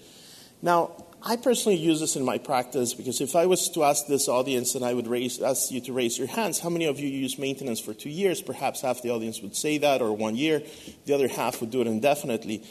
Now, 0.62 0.92
I 1.22 1.36
personally 1.36 1.78
use 1.78 2.00
this 2.00 2.16
in 2.16 2.24
my 2.24 2.38
practice 2.38 2.94
because 2.94 3.20
if 3.20 3.36
I 3.36 3.46
was 3.46 3.70
to 3.72 3.84
ask 3.84 4.08
this 4.08 4.30
audience 4.30 4.76
and 4.76 4.86
I 4.86 4.94
would 4.94 5.08
raise, 5.08 5.42
ask 5.42 5.72
you 5.72 5.82
to 5.82 5.94
raise 5.94 6.18
your 6.18 6.28
hands, 6.28 6.60
how 6.60 6.70
many 6.70 6.86
of 6.86 7.00
you 7.00 7.08
use 7.08 7.38
maintenance 7.38 7.80
for 7.80 7.94
two 7.94 8.10
years? 8.10 8.42
Perhaps 8.42 8.82
half 8.82 9.02
the 9.02 9.12
audience 9.12 9.42
would 9.42 9.56
say 9.56 9.78
that, 9.80 10.02
or 10.02 10.14
one 10.14 10.36
year. 10.36 10.62
The 11.06 11.14
other 11.14 11.28
half 11.28 11.60
would 11.60 11.72
do 11.72 11.82
it 11.82 11.88
indefinitely. 11.88 12.64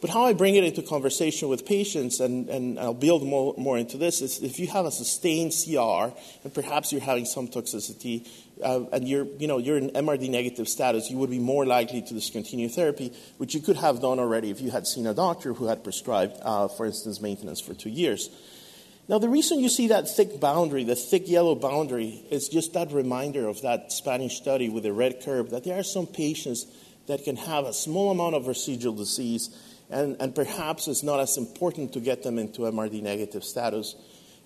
But 0.00 0.10
how 0.10 0.24
I 0.24 0.34
bring 0.34 0.56
it 0.56 0.64
into 0.64 0.82
conversation 0.82 1.48
with 1.48 1.64
patients, 1.64 2.20
and, 2.20 2.48
and 2.50 2.78
I'll 2.78 2.92
build 2.92 3.22
more, 3.26 3.54
more 3.56 3.78
into 3.78 3.96
this, 3.96 4.20
is 4.20 4.42
if 4.42 4.58
you 4.58 4.66
have 4.68 4.84
a 4.84 4.90
sustained 4.90 5.52
CR 5.52 6.14
and 6.44 6.52
perhaps 6.52 6.92
you're 6.92 7.00
having 7.00 7.24
some 7.24 7.48
toxicity, 7.48 8.28
uh, 8.62 8.84
and 8.92 9.08
you're, 9.08 9.26
you 9.38 9.46
know, 9.46 9.56
you're 9.56 9.78
in 9.78 9.90
MRD 9.90 10.28
negative 10.28 10.68
status, 10.68 11.10
you 11.10 11.16
would 11.16 11.30
be 11.30 11.38
more 11.38 11.64
likely 11.64 12.02
to 12.02 12.14
discontinue 12.14 12.68
therapy, 12.68 13.12
which 13.38 13.54
you 13.54 13.60
could 13.60 13.76
have 13.76 14.00
done 14.00 14.18
already 14.18 14.50
if 14.50 14.60
you 14.60 14.70
had 14.70 14.86
seen 14.86 15.06
a 15.06 15.14
doctor 15.14 15.54
who 15.54 15.66
had 15.66 15.82
prescribed, 15.82 16.36
uh, 16.42 16.68
for 16.68 16.84
instance, 16.84 17.20
maintenance 17.22 17.60
for 17.60 17.72
two 17.72 17.90
years. 17.90 18.28
Now, 19.08 19.18
the 19.18 19.28
reason 19.28 19.60
you 19.60 19.68
see 19.68 19.88
that 19.88 20.10
thick 20.10 20.40
boundary, 20.40 20.84
the 20.84 20.96
thick 20.96 21.28
yellow 21.28 21.54
boundary, 21.54 22.24
is 22.30 22.48
just 22.48 22.74
that 22.74 22.92
reminder 22.92 23.46
of 23.46 23.62
that 23.62 23.92
Spanish 23.92 24.36
study 24.36 24.68
with 24.68 24.82
the 24.82 24.92
red 24.92 25.22
curve 25.22 25.50
that 25.50 25.64
there 25.64 25.78
are 25.78 25.84
some 25.84 26.06
patients 26.06 26.66
that 27.06 27.22
can 27.22 27.36
have 27.36 27.64
a 27.64 27.72
small 27.72 28.10
amount 28.10 28.34
of 28.34 28.48
residual 28.48 28.94
disease 28.94 29.50
and, 29.90 30.16
and 30.20 30.34
perhaps 30.34 30.88
it's 30.88 31.02
not 31.02 31.20
as 31.20 31.36
important 31.36 31.92
to 31.92 32.00
get 32.00 32.22
them 32.22 32.38
into 32.38 32.62
MRD 32.62 33.02
negative 33.02 33.44
status. 33.44 33.94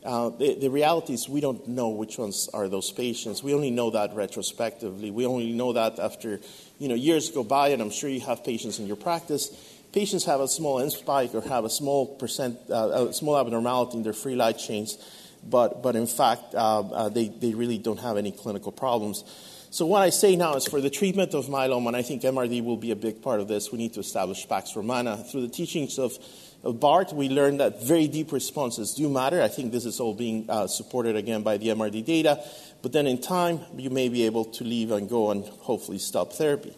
Uh, 0.04 0.30
the, 0.30 0.54
the, 0.54 0.70
reality 0.70 1.12
is 1.12 1.28
we 1.28 1.42
don't 1.42 1.68
know 1.68 1.90
which 1.90 2.16
ones 2.16 2.48
are 2.54 2.68
those 2.68 2.90
patients. 2.90 3.42
We 3.42 3.52
only 3.52 3.70
know 3.70 3.90
that 3.90 4.14
retrospectively. 4.14 5.10
We 5.10 5.26
only 5.26 5.52
know 5.52 5.74
that 5.74 5.98
after 5.98 6.40
you 6.78 6.88
know 6.88 6.94
years 6.94 7.30
go 7.30 7.44
by, 7.44 7.68
and 7.68 7.82
I'm 7.82 7.90
sure 7.90 8.08
you 8.08 8.20
have 8.20 8.42
patients 8.42 8.78
in 8.78 8.86
your 8.86 8.96
practice. 8.96 9.50
Patients 9.92 10.24
have 10.24 10.40
a 10.40 10.48
small 10.48 10.80
M 10.80 10.88
spike 10.88 11.34
or 11.34 11.42
have 11.42 11.64
a 11.66 11.70
small 11.70 12.06
percent, 12.06 12.58
uh, 12.70 13.08
a 13.08 13.12
small 13.12 13.38
abnormality 13.38 13.98
in 13.98 14.02
their 14.02 14.14
free 14.14 14.36
light 14.36 14.56
chains, 14.56 14.96
but 15.44 15.82
but 15.82 15.96
in 15.96 16.06
fact 16.06 16.54
uh, 16.54 16.80
uh 16.80 17.08
they 17.10 17.28
they 17.28 17.52
really 17.52 17.76
don't 17.76 18.00
have 18.00 18.16
any 18.16 18.32
clinical 18.32 18.72
problems. 18.72 19.22
So 19.72 19.86
what 19.86 20.02
I 20.02 20.10
say 20.10 20.34
now 20.34 20.56
is 20.56 20.66
for 20.66 20.80
the 20.80 20.90
treatment 20.90 21.32
of 21.32 21.46
myeloma, 21.46 21.88
and 21.88 21.96
I 21.96 22.02
think 22.02 22.22
MRD 22.22 22.64
will 22.64 22.76
be 22.76 22.90
a 22.90 22.96
big 22.96 23.22
part 23.22 23.38
of 23.38 23.46
this, 23.46 23.70
we 23.70 23.78
need 23.78 23.94
to 23.94 24.00
establish 24.00 24.48
Pax 24.48 24.74
Romana. 24.74 25.16
Through 25.16 25.42
the 25.42 25.48
teachings 25.48 25.96
of, 25.96 26.18
of 26.64 26.80
Bart, 26.80 27.12
we 27.12 27.28
learned 27.28 27.60
that 27.60 27.80
very 27.80 28.08
deep 28.08 28.32
responses 28.32 28.94
do 28.94 29.08
matter. 29.08 29.40
I 29.40 29.46
think 29.46 29.70
this 29.70 29.84
is 29.84 30.00
all 30.00 30.12
being 30.12 30.44
uh, 30.48 30.66
supported 30.66 31.14
again 31.14 31.44
by 31.44 31.56
the 31.56 31.68
MRD 31.68 32.04
data. 32.04 32.44
But 32.82 32.90
then 32.90 33.06
in 33.06 33.18
time, 33.18 33.60
you 33.76 33.90
may 33.90 34.08
be 34.08 34.26
able 34.26 34.44
to 34.46 34.64
leave 34.64 34.90
and 34.90 35.08
go 35.08 35.30
and 35.30 35.46
hopefully 35.46 35.98
stop 35.98 36.32
therapy. 36.32 36.74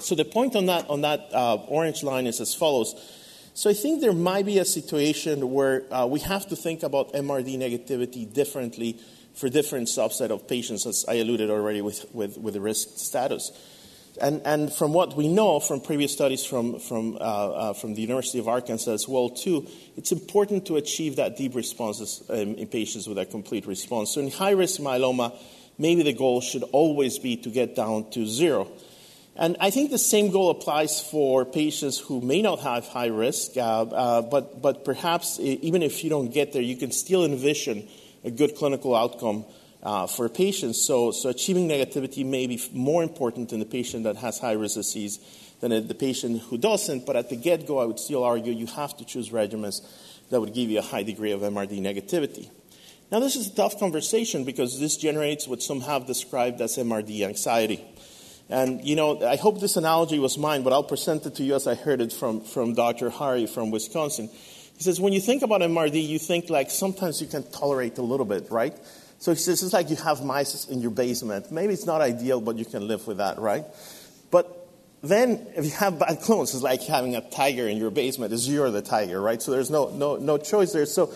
So 0.00 0.14
the 0.14 0.26
point 0.26 0.56
on 0.56 0.66
that, 0.66 0.90
on 0.90 1.00
that 1.00 1.30
uh, 1.32 1.54
orange 1.66 2.02
line 2.02 2.26
is 2.26 2.42
as 2.42 2.54
follows. 2.54 2.94
So 3.54 3.70
I 3.70 3.74
think 3.74 4.02
there 4.02 4.12
might 4.12 4.44
be 4.44 4.58
a 4.58 4.66
situation 4.66 5.50
where 5.50 5.90
uh, 5.90 6.06
we 6.06 6.20
have 6.20 6.46
to 6.48 6.56
think 6.56 6.82
about 6.82 7.14
MRD 7.14 7.56
negativity 7.56 8.30
differently 8.30 8.98
for 9.40 9.48
different 9.48 9.88
subset 9.88 10.30
of 10.30 10.46
patients, 10.46 10.86
as 10.86 11.06
I 11.08 11.14
alluded 11.14 11.50
already 11.50 11.80
with, 11.80 12.04
with, 12.12 12.36
with 12.36 12.52
the 12.52 12.60
risk 12.60 12.98
status. 12.98 13.50
And, 14.20 14.42
and, 14.44 14.70
from 14.70 14.92
what 14.92 15.16
we 15.16 15.28
know 15.28 15.60
from 15.60 15.80
previous 15.80 16.12
studies 16.12 16.44
from, 16.44 16.78
from, 16.78 17.16
uh, 17.16 17.18
uh, 17.20 17.72
from 17.72 17.94
the 17.94 18.02
University 18.02 18.38
of 18.38 18.48
Arkansas 18.48 18.90
as 18.90 19.08
well, 19.08 19.30
too, 19.30 19.66
it's 19.96 20.12
important 20.12 20.66
to 20.66 20.76
achieve 20.76 21.16
that 21.16 21.38
deep 21.38 21.54
responses 21.54 22.22
in 22.28 22.66
patients 22.66 23.08
with 23.08 23.16
a 23.16 23.24
complete 23.24 23.66
response. 23.66 24.14
So 24.14 24.20
in 24.20 24.30
high-risk 24.30 24.80
myeloma, 24.80 25.34
maybe 25.78 26.02
the 26.02 26.12
goal 26.12 26.42
should 26.42 26.64
always 26.64 27.18
be 27.18 27.36
to 27.38 27.48
get 27.48 27.74
down 27.74 28.10
to 28.10 28.26
zero. 28.26 28.68
And 29.36 29.56
I 29.58 29.70
think 29.70 29.90
the 29.90 29.98
same 29.98 30.32
goal 30.32 30.50
applies 30.50 31.00
for 31.00 31.46
patients 31.46 31.98
who 31.98 32.20
may 32.20 32.42
not 32.42 32.60
have 32.60 32.86
high 32.88 33.06
risk, 33.06 33.56
uh, 33.56 33.60
uh 33.60 34.22
but, 34.22 34.60
but 34.60 34.84
perhaps 34.84 35.38
even 35.40 35.82
if 35.82 36.04
you 36.04 36.10
don't 36.10 36.28
get 36.28 36.52
there, 36.52 36.60
you 36.60 36.76
can 36.76 36.92
still 36.92 37.24
envision 37.24 37.88
a 38.24 38.30
good 38.30 38.56
clinical 38.56 38.94
outcome 38.94 39.44
uh, 39.82 40.06
for 40.06 40.28
patients. 40.28 40.84
So, 40.84 41.10
so 41.10 41.30
achieving 41.30 41.68
negativity 41.68 42.24
may 42.24 42.46
be 42.46 42.60
more 42.72 43.02
important 43.02 43.52
in 43.52 43.60
the 43.60 43.66
patient 43.66 44.04
that 44.04 44.16
has 44.16 44.38
high 44.38 44.52
risk 44.52 44.74
disease 44.74 45.18
than 45.60 45.86
the 45.86 45.94
patient 45.94 46.42
who 46.42 46.58
doesn't. 46.58 47.06
But 47.06 47.16
at 47.16 47.28
the 47.28 47.36
get 47.36 47.66
go, 47.66 47.78
I 47.78 47.84
would 47.84 47.98
still 47.98 48.24
argue 48.24 48.52
you 48.52 48.66
have 48.66 48.96
to 48.98 49.04
choose 49.04 49.30
regimens 49.30 49.80
that 50.30 50.40
would 50.40 50.54
give 50.54 50.70
you 50.70 50.78
a 50.78 50.82
high 50.82 51.02
degree 51.02 51.32
of 51.32 51.40
MRD 51.40 51.80
negativity. 51.80 52.50
Now, 53.10 53.18
this 53.18 53.34
is 53.34 53.48
a 53.48 53.54
tough 53.54 53.78
conversation 53.78 54.44
because 54.44 54.78
this 54.78 54.96
generates 54.96 55.48
what 55.48 55.62
some 55.62 55.80
have 55.80 56.06
described 56.06 56.60
as 56.60 56.76
MRD 56.76 57.22
anxiety. 57.22 57.84
And, 58.48 58.84
you 58.84 58.96
know, 58.96 59.24
I 59.24 59.36
hope 59.36 59.60
this 59.60 59.76
analogy 59.76 60.18
was 60.18 60.38
mine, 60.38 60.62
but 60.62 60.72
I'll 60.72 60.84
present 60.84 61.26
it 61.26 61.36
to 61.36 61.42
you 61.42 61.54
as 61.54 61.66
I 61.66 61.74
heard 61.74 62.00
it 62.00 62.12
from, 62.12 62.40
from 62.40 62.74
Dr. 62.74 63.10
Hari 63.10 63.46
from 63.46 63.70
Wisconsin. 63.70 64.30
He 64.80 64.84
says, 64.84 64.98
when 64.98 65.12
you 65.12 65.20
think 65.20 65.42
about 65.42 65.60
MRD, 65.60 66.08
you 66.08 66.18
think 66.18 66.48
like 66.48 66.70
sometimes 66.70 67.20
you 67.20 67.26
can 67.26 67.42
tolerate 67.50 67.98
a 67.98 68.02
little 68.02 68.24
bit, 68.24 68.50
right? 68.50 68.74
So 69.18 69.30
he 69.30 69.36
says, 69.36 69.62
it's 69.62 69.74
like 69.74 69.90
you 69.90 69.96
have 69.96 70.24
mice 70.24 70.66
in 70.68 70.80
your 70.80 70.90
basement. 70.90 71.52
Maybe 71.52 71.74
it's 71.74 71.84
not 71.84 72.00
ideal, 72.00 72.40
but 72.40 72.56
you 72.56 72.64
can 72.64 72.88
live 72.88 73.06
with 73.06 73.18
that, 73.18 73.38
right? 73.38 73.66
But 74.30 74.66
then 75.02 75.48
if 75.54 75.66
you 75.66 75.70
have 75.72 75.98
bad 75.98 76.22
clones, 76.22 76.54
it's 76.54 76.62
like 76.62 76.82
having 76.84 77.14
a 77.14 77.20
tiger 77.20 77.68
in 77.68 77.76
your 77.76 77.90
basement. 77.90 78.32
It's 78.32 78.48
you're 78.48 78.70
the 78.70 78.80
tiger, 78.80 79.20
right? 79.20 79.42
So 79.42 79.50
there's 79.50 79.68
no, 79.68 79.90
no, 79.90 80.16
no 80.16 80.38
choice 80.38 80.72
there. 80.72 80.86
So 80.86 81.12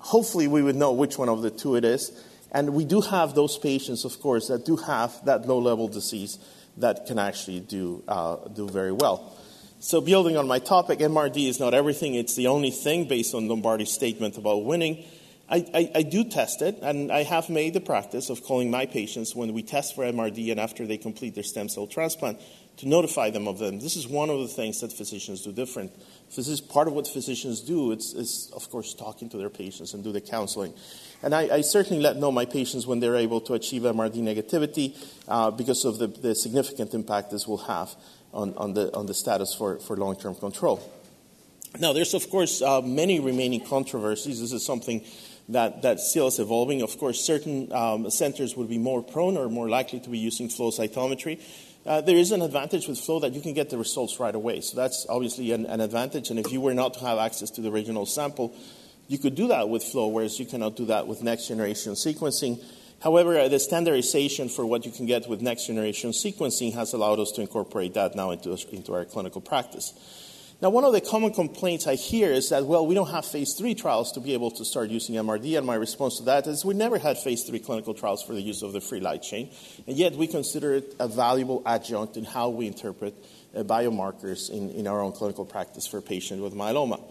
hopefully 0.00 0.48
we 0.48 0.60
would 0.62 0.74
know 0.74 0.90
which 0.90 1.16
one 1.16 1.28
of 1.28 1.40
the 1.40 1.52
two 1.52 1.76
it 1.76 1.84
is. 1.84 2.10
And 2.50 2.74
we 2.74 2.84
do 2.84 3.00
have 3.00 3.36
those 3.36 3.56
patients, 3.58 4.04
of 4.04 4.18
course, 4.18 4.48
that 4.48 4.66
do 4.66 4.74
have 4.74 5.24
that 5.24 5.46
low 5.46 5.60
level 5.60 5.86
disease 5.86 6.40
that 6.78 7.06
can 7.06 7.20
actually 7.20 7.60
do, 7.60 8.02
uh, 8.08 8.48
do 8.48 8.68
very 8.68 8.90
well. 8.90 9.38
So, 9.84 10.00
building 10.00 10.38
on 10.38 10.48
my 10.48 10.60
topic, 10.60 11.00
MRD 11.00 11.46
is 11.46 11.60
not 11.60 11.74
everything, 11.74 12.14
it's 12.14 12.34
the 12.34 12.46
only 12.46 12.70
thing 12.70 13.06
based 13.06 13.34
on 13.34 13.48
Lombardi's 13.48 13.92
statement 13.92 14.38
about 14.38 14.64
winning. 14.64 15.04
I, 15.50 15.56
I, 15.74 15.90
I, 15.96 16.02
do 16.04 16.24
test 16.24 16.62
it, 16.62 16.78
and 16.80 17.12
I 17.12 17.22
have 17.22 17.50
made 17.50 17.74
the 17.74 17.82
practice 17.82 18.30
of 18.30 18.42
calling 18.42 18.70
my 18.70 18.86
patients 18.86 19.36
when 19.36 19.52
we 19.52 19.62
test 19.62 19.94
for 19.94 20.02
MRD 20.02 20.50
and 20.50 20.58
after 20.58 20.86
they 20.86 20.96
complete 20.96 21.34
their 21.34 21.44
stem 21.44 21.68
cell 21.68 21.86
transplant 21.86 22.40
to 22.78 22.88
notify 22.88 23.28
them 23.28 23.46
of 23.46 23.58
them. 23.58 23.78
This 23.78 23.94
is 23.94 24.08
one 24.08 24.30
of 24.30 24.40
the 24.40 24.48
things 24.48 24.80
that 24.80 24.90
physicians 24.90 25.42
do 25.42 25.52
different. 25.52 25.92
This 26.34 26.48
is 26.48 26.62
part 26.62 26.88
of 26.88 26.94
what 26.94 27.06
physicians 27.06 27.60
do. 27.60 27.92
It's, 27.92 28.14
is, 28.14 28.50
of 28.56 28.70
course, 28.70 28.94
talking 28.94 29.28
to 29.28 29.36
their 29.36 29.50
patients 29.50 29.92
and 29.92 30.02
do 30.02 30.12
the 30.12 30.22
counseling. 30.22 30.72
And 31.22 31.34
I, 31.34 31.56
I, 31.56 31.60
certainly 31.60 32.02
let 32.02 32.16
know 32.16 32.32
my 32.32 32.46
patients 32.46 32.86
when 32.86 33.00
they're 33.00 33.16
able 33.16 33.42
to 33.42 33.54
achieve 33.54 33.82
MRD 33.82 34.16
negativity 34.16 34.96
uh, 35.28 35.50
because 35.50 35.84
of 35.84 35.98
the, 35.98 36.06
the 36.06 36.34
significant 36.34 36.94
impact 36.94 37.30
this 37.30 37.46
will 37.46 37.58
have 37.58 37.94
on, 38.34 38.54
on, 38.56 38.74
the, 38.74 38.94
on 38.94 39.06
the 39.06 39.14
status 39.14 39.54
for, 39.54 39.78
for 39.78 39.96
long 39.96 40.16
term 40.16 40.34
control. 40.34 40.82
Now, 41.80 41.92
there's, 41.92 42.14
of 42.14 42.28
course, 42.30 42.62
uh, 42.62 42.82
many 42.82 43.18
remaining 43.18 43.64
controversies. 43.64 44.40
This 44.40 44.52
is 44.52 44.64
something 44.64 45.04
that, 45.48 45.82
that 45.82 46.00
still 46.00 46.28
is 46.28 46.38
evolving. 46.38 46.82
Of 46.82 46.98
course, 46.98 47.20
certain 47.20 47.72
um, 47.72 48.10
centers 48.10 48.56
would 48.56 48.68
be 48.68 48.78
more 48.78 49.02
prone 49.02 49.36
or 49.36 49.48
more 49.48 49.68
likely 49.68 50.00
to 50.00 50.10
be 50.10 50.18
using 50.18 50.48
flow 50.48 50.70
cytometry. 50.70 51.40
Uh, 51.86 52.00
there 52.00 52.16
is 52.16 52.32
an 52.32 52.42
advantage 52.42 52.88
with 52.88 52.98
flow 52.98 53.20
that 53.20 53.34
you 53.34 53.40
can 53.40 53.52
get 53.52 53.70
the 53.70 53.76
results 53.76 54.18
right 54.18 54.34
away. 54.34 54.60
So 54.60 54.76
that's 54.76 55.04
obviously 55.08 55.52
an, 55.52 55.66
an, 55.66 55.80
advantage. 55.80 56.30
And 56.30 56.38
if 56.38 56.50
you 56.50 56.60
were 56.60 56.72
not 56.74 56.94
to 56.94 57.00
have 57.00 57.18
access 57.18 57.50
to 57.50 57.60
the 57.60 57.70
original 57.70 58.06
sample, 58.06 58.54
you 59.06 59.18
could 59.18 59.34
do 59.34 59.48
that 59.48 59.68
with 59.68 59.82
flow, 59.82 60.08
whereas 60.08 60.38
you 60.40 60.46
cannot 60.46 60.76
do 60.76 60.86
that 60.86 61.06
with 61.06 61.22
next 61.22 61.48
generation 61.48 61.92
sequencing. 61.92 62.64
However, 63.04 63.38
uh, 63.38 63.48
the 63.48 63.58
standardization 63.58 64.48
for 64.48 64.64
what 64.64 64.86
you 64.86 64.90
can 64.90 65.04
get 65.04 65.28
with 65.28 65.42
next 65.42 65.66
generation 65.66 66.12
sequencing 66.12 66.72
has 66.72 66.94
allowed 66.94 67.20
us 67.20 67.32
to 67.32 67.42
incorporate 67.42 67.92
that 67.94 68.16
now 68.16 68.30
into, 68.30 68.56
into 68.72 68.94
our 68.94 69.04
clinical 69.04 69.42
practice. 69.42 69.92
Now, 70.62 70.70
one 70.70 70.84
of 70.84 70.94
the 70.94 71.02
common 71.02 71.34
complaints 71.34 71.86
I 71.86 71.96
hear 71.96 72.32
is 72.32 72.48
that, 72.48 72.64
well, 72.64 72.86
we 72.86 72.94
don't 72.94 73.10
have 73.10 73.26
phase 73.26 73.52
three 73.52 73.74
trials 73.74 74.12
to 74.12 74.20
be 74.20 74.32
able 74.32 74.50
to 74.52 74.64
start 74.64 74.88
using 74.88 75.16
MRD, 75.16 75.58
and 75.58 75.66
my 75.66 75.74
response 75.74 76.16
to 76.16 76.22
that 76.22 76.46
is 76.46 76.64
we 76.64 76.72
never 76.72 76.96
had 76.96 77.18
phase 77.18 77.44
three 77.44 77.58
clinical 77.58 77.92
trials 77.92 78.22
for 78.22 78.32
the 78.32 78.40
use 78.40 78.62
of 78.62 78.72
the 78.72 78.80
free 78.80 79.00
light 79.00 79.22
chain, 79.22 79.50
and 79.86 79.98
yet 79.98 80.14
we 80.14 80.26
consider 80.26 80.76
it 80.76 80.96
a 80.98 81.06
valuable 81.06 81.62
adjunct 81.66 82.16
in 82.16 82.24
how 82.24 82.48
we 82.48 82.66
interpret 82.66 83.14
uh, 83.54 83.64
biomarkers 83.64 84.48
in, 84.48 84.70
in 84.70 84.86
our 84.86 85.02
own 85.02 85.12
clinical 85.12 85.44
practice 85.44 85.86
for 85.86 86.00
patients 86.00 86.40
with 86.40 86.54
myeloma. 86.54 87.02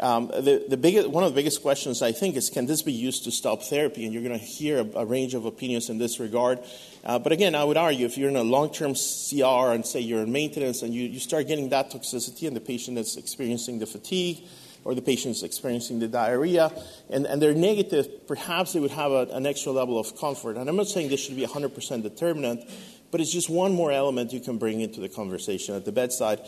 Um, 0.00 0.28
the, 0.28 0.64
the 0.66 0.78
biggest, 0.78 1.10
one 1.10 1.24
of 1.24 1.30
the 1.30 1.34
biggest 1.34 1.60
questions, 1.60 2.00
I 2.00 2.12
think, 2.12 2.36
is 2.36 2.48
can 2.48 2.64
this 2.64 2.80
be 2.80 2.92
used 2.92 3.24
to 3.24 3.30
stop 3.30 3.62
therapy? 3.62 4.04
And 4.04 4.14
you're 4.14 4.22
going 4.22 4.38
to 4.38 4.44
hear 4.44 4.80
a, 4.80 5.00
a, 5.00 5.04
range 5.04 5.34
of 5.34 5.44
opinions 5.44 5.90
in 5.90 5.98
this 5.98 6.18
regard. 6.18 6.58
Uh, 7.04 7.18
but 7.18 7.32
again, 7.32 7.54
I 7.54 7.64
would 7.64 7.76
argue 7.76 8.06
if 8.06 8.16
you're 8.16 8.30
in 8.30 8.36
a 8.36 8.42
long 8.42 8.72
term 8.72 8.94
CR 8.94 9.72
and 9.72 9.84
say 9.84 10.00
you're 10.00 10.22
in 10.22 10.32
maintenance 10.32 10.80
and 10.82 10.94
you, 10.94 11.02
you 11.02 11.20
start 11.20 11.48
getting 11.48 11.68
that 11.68 11.90
toxicity 11.90 12.48
and 12.48 12.56
the 12.56 12.60
patient 12.60 12.96
is 12.96 13.18
experiencing 13.18 13.78
the 13.78 13.86
fatigue, 13.86 14.38
or 14.84 14.94
the 14.94 15.02
patient 15.02 15.36
is 15.36 15.42
experiencing 15.42 15.98
the 15.98 16.08
diarrhea, 16.08 16.72
and, 17.10 17.26
and 17.26 17.42
they're 17.42 17.54
negative, 17.54 18.26
perhaps 18.26 18.72
they 18.72 18.80
would 18.80 18.90
have 18.90 19.12
a, 19.12 19.28
an 19.32 19.44
extra 19.44 19.72
level 19.72 19.98
of 19.98 20.16
comfort. 20.18 20.56
And 20.56 20.68
I'm 20.68 20.76
not 20.76 20.88
saying 20.88 21.10
this 21.10 21.20
should 21.20 21.36
be 21.36 21.46
100% 21.46 22.02
determinant, 22.02 22.64
but 23.10 23.20
it's 23.20 23.32
just 23.32 23.50
one 23.50 23.72
more 23.72 23.92
element 23.92 24.32
you 24.32 24.40
can 24.40 24.58
bring 24.58 24.80
into 24.80 25.00
the 25.00 25.08
conversation 25.08 25.74
at 25.74 25.84
the 25.84 25.92
bedside 25.92 26.40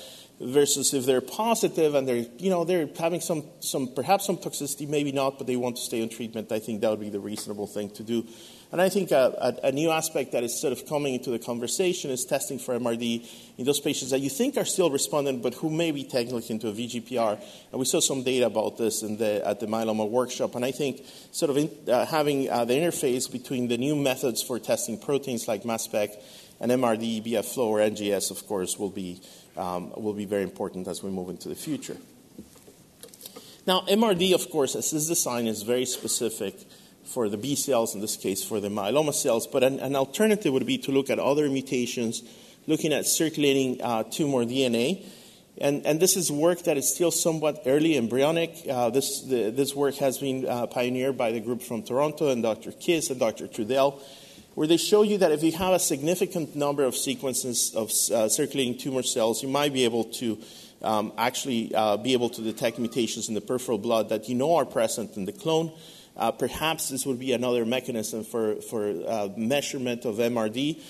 versus 0.42 0.92
if 0.92 1.06
they're 1.06 1.20
positive 1.20 1.94
and 1.94 2.06
they're 2.06 2.26
you 2.38 2.50
know 2.50 2.64
they're 2.64 2.88
having 2.98 3.20
some 3.20 3.44
some 3.60 3.88
perhaps 3.94 4.26
some 4.26 4.36
toxicity 4.36 4.88
maybe 4.88 5.12
not 5.12 5.38
but 5.38 5.46
they 5.46 5.56
want 5.56 5.76
to 5.76 5.82
stay 5.82 6.02
on 6.02 6.08
treatment 6.08 6.50
i 6.50 6.58
think 6.58 6.80
that 6.80 6.90
would 6.90 7.00
be 7.00 7.10
the 7.10 7.20
reasonable 7.20 7.66
thing 7.66 7.88
to 7.90 8.02
do. 8.02 8.26
And 8.72 8.80
i 8.80 8.88
think 8.88 9.10
a, 9.12 9.56
a, 9.62 9.68
a 9.68 9.72
new 9.72 9.90
aspect 9.90 10.32
that 10.32 10.42
is 10.42 10.60
sort 10.60 10.72
of 10.72 10.86
coming 10.86 11.14
into 11.14 11.30
the 11.30 11.38
conversation 11.38 12.10
is 12.10 12.24
testing 12.24 12.58
for 12.58 12.78
mrd 12.78 13.28
in 13.58 13.64
those 13.64 13.80
patients 13.80 14.10
that 14.10 14.20
you 14.20 14.30
think 14.30 14.56
are 14.56 14.64
still 14.64 14.90
responding 14.90 15.40
but 15.40 15.54
who 15.54 15.70
may 15.70 15.92
be 15.92 16.04
technically 16.04 16.44
into 16.48 16.68
a 16.68 16.72
vgpr 16.72 17.40
and 17.70 17.78
we 17.78 17.84
saw 17.84 18.00
some 18.00 18.22
data 18.22 18.46
about 18.46 18.78
this 18.78 19.02
in 19.02 19.18
the, 19.18 19.46
at 19.46 19.60
the 19.60 19.66
myeloma 19.66 20.08
workshop. 20.08 20.54
And 20.54 20.64
i 20.64 20.72
think 20.72 21.04
sort 21.30 21.50
of 21.50 21.56
in, 21.56 21.70
uh, 21.88 22.04
having 22.06 22.50
uh, 22.50 22.64
the 22.64 22.74
interface 22.74 23.30
between 23.30 23.68
the 23.68 23.78
new 23.78 23.94
methods 23.94 24.42
for 24.42 24.58
testing 24.58 24.98
proteins 24.98 25.46
like 25.46 25.64
mass 25.64 25.84
spec 25.84 26.10
and 26.62 26.70
MRD, 26.70 27.26
BF 27.26 27.44
flow, 27.44 27.70
or 27.70 27.80
NGS, 27.80 28.30
of 28.30 28.46
course, 28.46 28.78
will 28.78 28.88
be, 28.88 29.20
um, 29.56 29.92
will 29.96 30.12
be 30.12 30.24
very 30.24 30.44
important 30.44 30.86
as 30.86 31.02
we 31.02 31.10
move 31.10 31.28
into 31.28 31.48
the 31.48 31.56
future. 31.56 31.96
Now, 33.66 33.80
MRD, 33.80 34.32
of 34.32 34.48
course, 34.48 34.76
as 34.76 34.92
is 34.92 35.08
designed, 35.08 35.48
is 35.48 35.62
very 35.62 35.84
specific 35.84 36.54
for 37.04 37.28
the 37.28 37.36
B 37.36 37.56
cells, 37.56 37.96
in 37.96 38.00
this 38.00 38.16
case 38.16 38.44
for 38.44 38.60
the 38.60 38.68
myeloma 38.68 39.12
cells, 39.12 39.48
but 39.48 39.64
an, 39.64 39.80
an 39.80 39.96
alternative 39.96 40.52
would 40.52 40.64
be 40.64 40.78
to 40.78 40.92
look 40.92 41.10
at 41.10 41.18
other 41.18 41.50
mutations, 41.50 42.22
looking 42.68 42.92
at 42.92 43.06
circulating 43.06 43.82
uh, 43.82 44.04
tumor 44.04 44.44
DNA. 44.44 45.04
And, 45.58 45.84
and, 45.84 46.00
this 46.00 46.16
is 46.16 46.30
work 46.30 46.62
that 46.62 46.78
is 46.78 46.94
still 46.94 47.10
somewhat 47.10 47.62
early 47.66 47.96
embryonic. 47.98 48.56
Uh, 48.68 48.88
this, 48.88 49.20
the, 49.22 49.50
this 49.50 49.74
work 49.74 49.96
has 49.96 50.18
been 50.18 50.48
uh, 50.48 50.66
pioneered 50.66 51.18
by 51.18 51.32
the 51.32 51.40
group 51.40 51.60
from 51.60 51.82
Toronto 51.82 52.30
and 52.30 52.42
Dr. 52.42 52.72
Kis 52.72 53.10
and 53.10 53.20
Dr. 53.20 53.48
Trudel 53.48 54.00
where 54.54 54.66
they 54.66 54.76
show 54.76 55.02
you 55.02 55.18
that 55.18 55.32
if 55.32 55.42
you 55.42 55.52
have 55.52 55.72
a 55.72 55.78
significant 55.78 56.54
number 56.54 56.84
of 56.84 56.94
sequences 56.94 57.74
of 57.74 57.90
uh, 58.12 58.28
circulating 58.28 58.76
tumor 58.76 59.02
cells, 59.02 59.42
you 59.42 59.48
might 59.48 59.72
be 59.72 59.84
able 59.84 60.04
to 60.04 60.38
um, 60.82 61.12
actually 61.16 61.74
uh, 61.74 61.96
be 61.96 62.12
able 62.12 62.28
to 62.30 62.42
detect 62.42 62.78
mutations 62.78 63.28
in 63.28 63.34
the 63.34 63.40
peripheral 63.40 63.78
blood 63.78 64.08
that 64.10 64.28
you 64.28 64.34
know 64.34 64.56
are 64.56 64.66
present 64.66 65.16
in 65.16 65.24
the 65.24 65.32
clone. 65.32 65.72
Uh, 66.16 66.30
perhaps 66.30 66.90
this 66.90 67.06
would 67.06 67.18
be 67.18 67.32
another 67.32 67.64
mechanism 67.64 68.24
for, 68.24 68.56
for 68.56 68.90
uh, 69.08 69.28
measurement 69.36 70.04
of 70.04 70.16
MRD. 70.16 70.80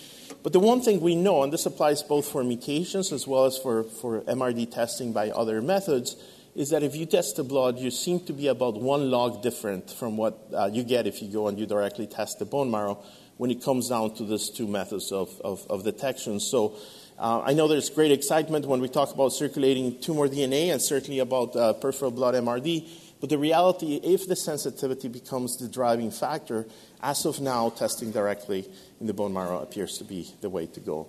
But 0.42 0.52
the 0.52 0.58
one 0.58 0.80
thing 0.80 1.00
we 1.00 1.14
know, 1.14 1.44
and 1.44 1.52
this 1.52 1.66
applies 1.66 2.02
both 2.02 2.26
for 2.26 2.42
mutations 2.42 3.12
as 3.12 3.26
well 3.26 3.44
as 3.44 3.56
for, 3.56 3.84
for 3.84 4.22
MRD 4.22 4.72
testing 4.72 5.12
by 5.12 5.30
other 5.30 5.62
methods, 5.62 6.16
is 6.56 6.70
that 6.70 6.82
if 6.82 6.96
you 6.96 7.06
test 7.06 7.36
the 7.36 7.44
blood, 7.44 7.78
you 7.78 7.90
seem 7.90 8.20
to 8.20 8.32
be 8.32 8.48
about 8.48 8.80
one 8.80 9.10
log 9.10 9.42
different 9.42 9.90
from 9.90 10.16
what 10.16 10.38
uh, 10.52 10.68
you 10.72 10.82
get 10.82 11.06
if 11.06 11.22
you 11.22 11.28
go 11.28 11.46
and 11.46 11.58
you 11.58 11.66
directly 11.66 12.06
test 12.06 12.40
the 12.40 12.44
bone 12.44 12.70
marrow 12.70 13.02
when 13.36 13.50
it 13.50 13.62
comes 13.62 13.88
down 13.88 14.14
to 14.16 14.24
these 14.24 14.50
two 14.50 14.66
methods 14.66 15.12
of, 15.12 15.40
of, 15.42 15.66
of 15.68 15.84
detection. 15.84 16.40
So 16.40 16.76
uh, 17.18 17.42
I 17.44 17.52
know 17.52 17.68
there's 17.68 17.90
great 17.90 18.12
excitement 18.12 18.66
when 18.66 18.80
we 18.80 18.88
talk 18.88 19.14
about 19.14 19.30
circulating 19.30 20.00
tumor 20.00 20.28
DNA 20.28 20.72
and 20.72 20.80
certainly 20.80 21.20
about 21.20 21.54
uh, 21.54 21.72
peripheral 21.74 22.10
blood 22.10 22.34
MRD. 22.34 22.88
But 23.20 23.30
the 23.30 23.38
reality, 23.38 24.00
if 24.02 24.26
the 24.26 24.34
sensitivity 24.34 25.06
becomes 25.06 25.56
the 25.56 25.68
driving 25.68 26.10
factor, 26.10 26.66
as 27.00 27.24
of 27.24 27.40
now, 27.40 27.70
testing 27.70 28.10
directly 28.10 28.68
in 29.00 29.06
the 29.06 29.14
bone 29.14 29.32
marrow 29.32 29.60
appears 29.60 29.98
to 29.98 30.04
be 30.04 30.28
the 30.40 30.50
way 30.50 30.66
to 30.66 30.80
go. 30.80 31.06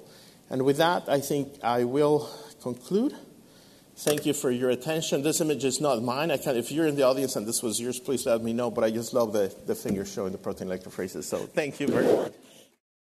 And 0.49 0.63
with 0.63 0.77
that, 0.77 1.09
I 1.09 1.19
think 1.19 1.53
I 1.63 1.85
will 1.85 2.29
conclude. 2.61 3.15
Thank 3.95 4.25
you 4.25 4.33
for 4.33 4.49
your 4.49 4.71
attention. 4.71 5.21
This 5.21 5.39
image 5.39 5.63
is 5.63 5.79
not 5.79 6.01
mine. 6.01 6.31
if 6.31 6.71
you're 6.71 6.87
in 6.87 6.95
the 6.95 7.03
audience 7.03 7.35
and 7.35 7.45
this 7.45 7.61
was 7.61 7.79
yours, 7.79 7.99
please 7.99 8.25
let 8.25 8.41
me 8.41 8.51
know. 8.51 8.71
But 8.71 8.83
I 8.83 8.89
just 8.89 9.13
love 9.13 9.33
the, 9.33 9.53
the 9.67 9.75
finger 9.75 10.03
showing 10.03 10.31
the 10.31 10.37
protein 10.37 10.67
electrophoresis. 10.67 11.25
So 11.25 11.37
thank 11.37 11.79
you 11.79 11.87
very 11.87 12.05
much. 12.05 12.33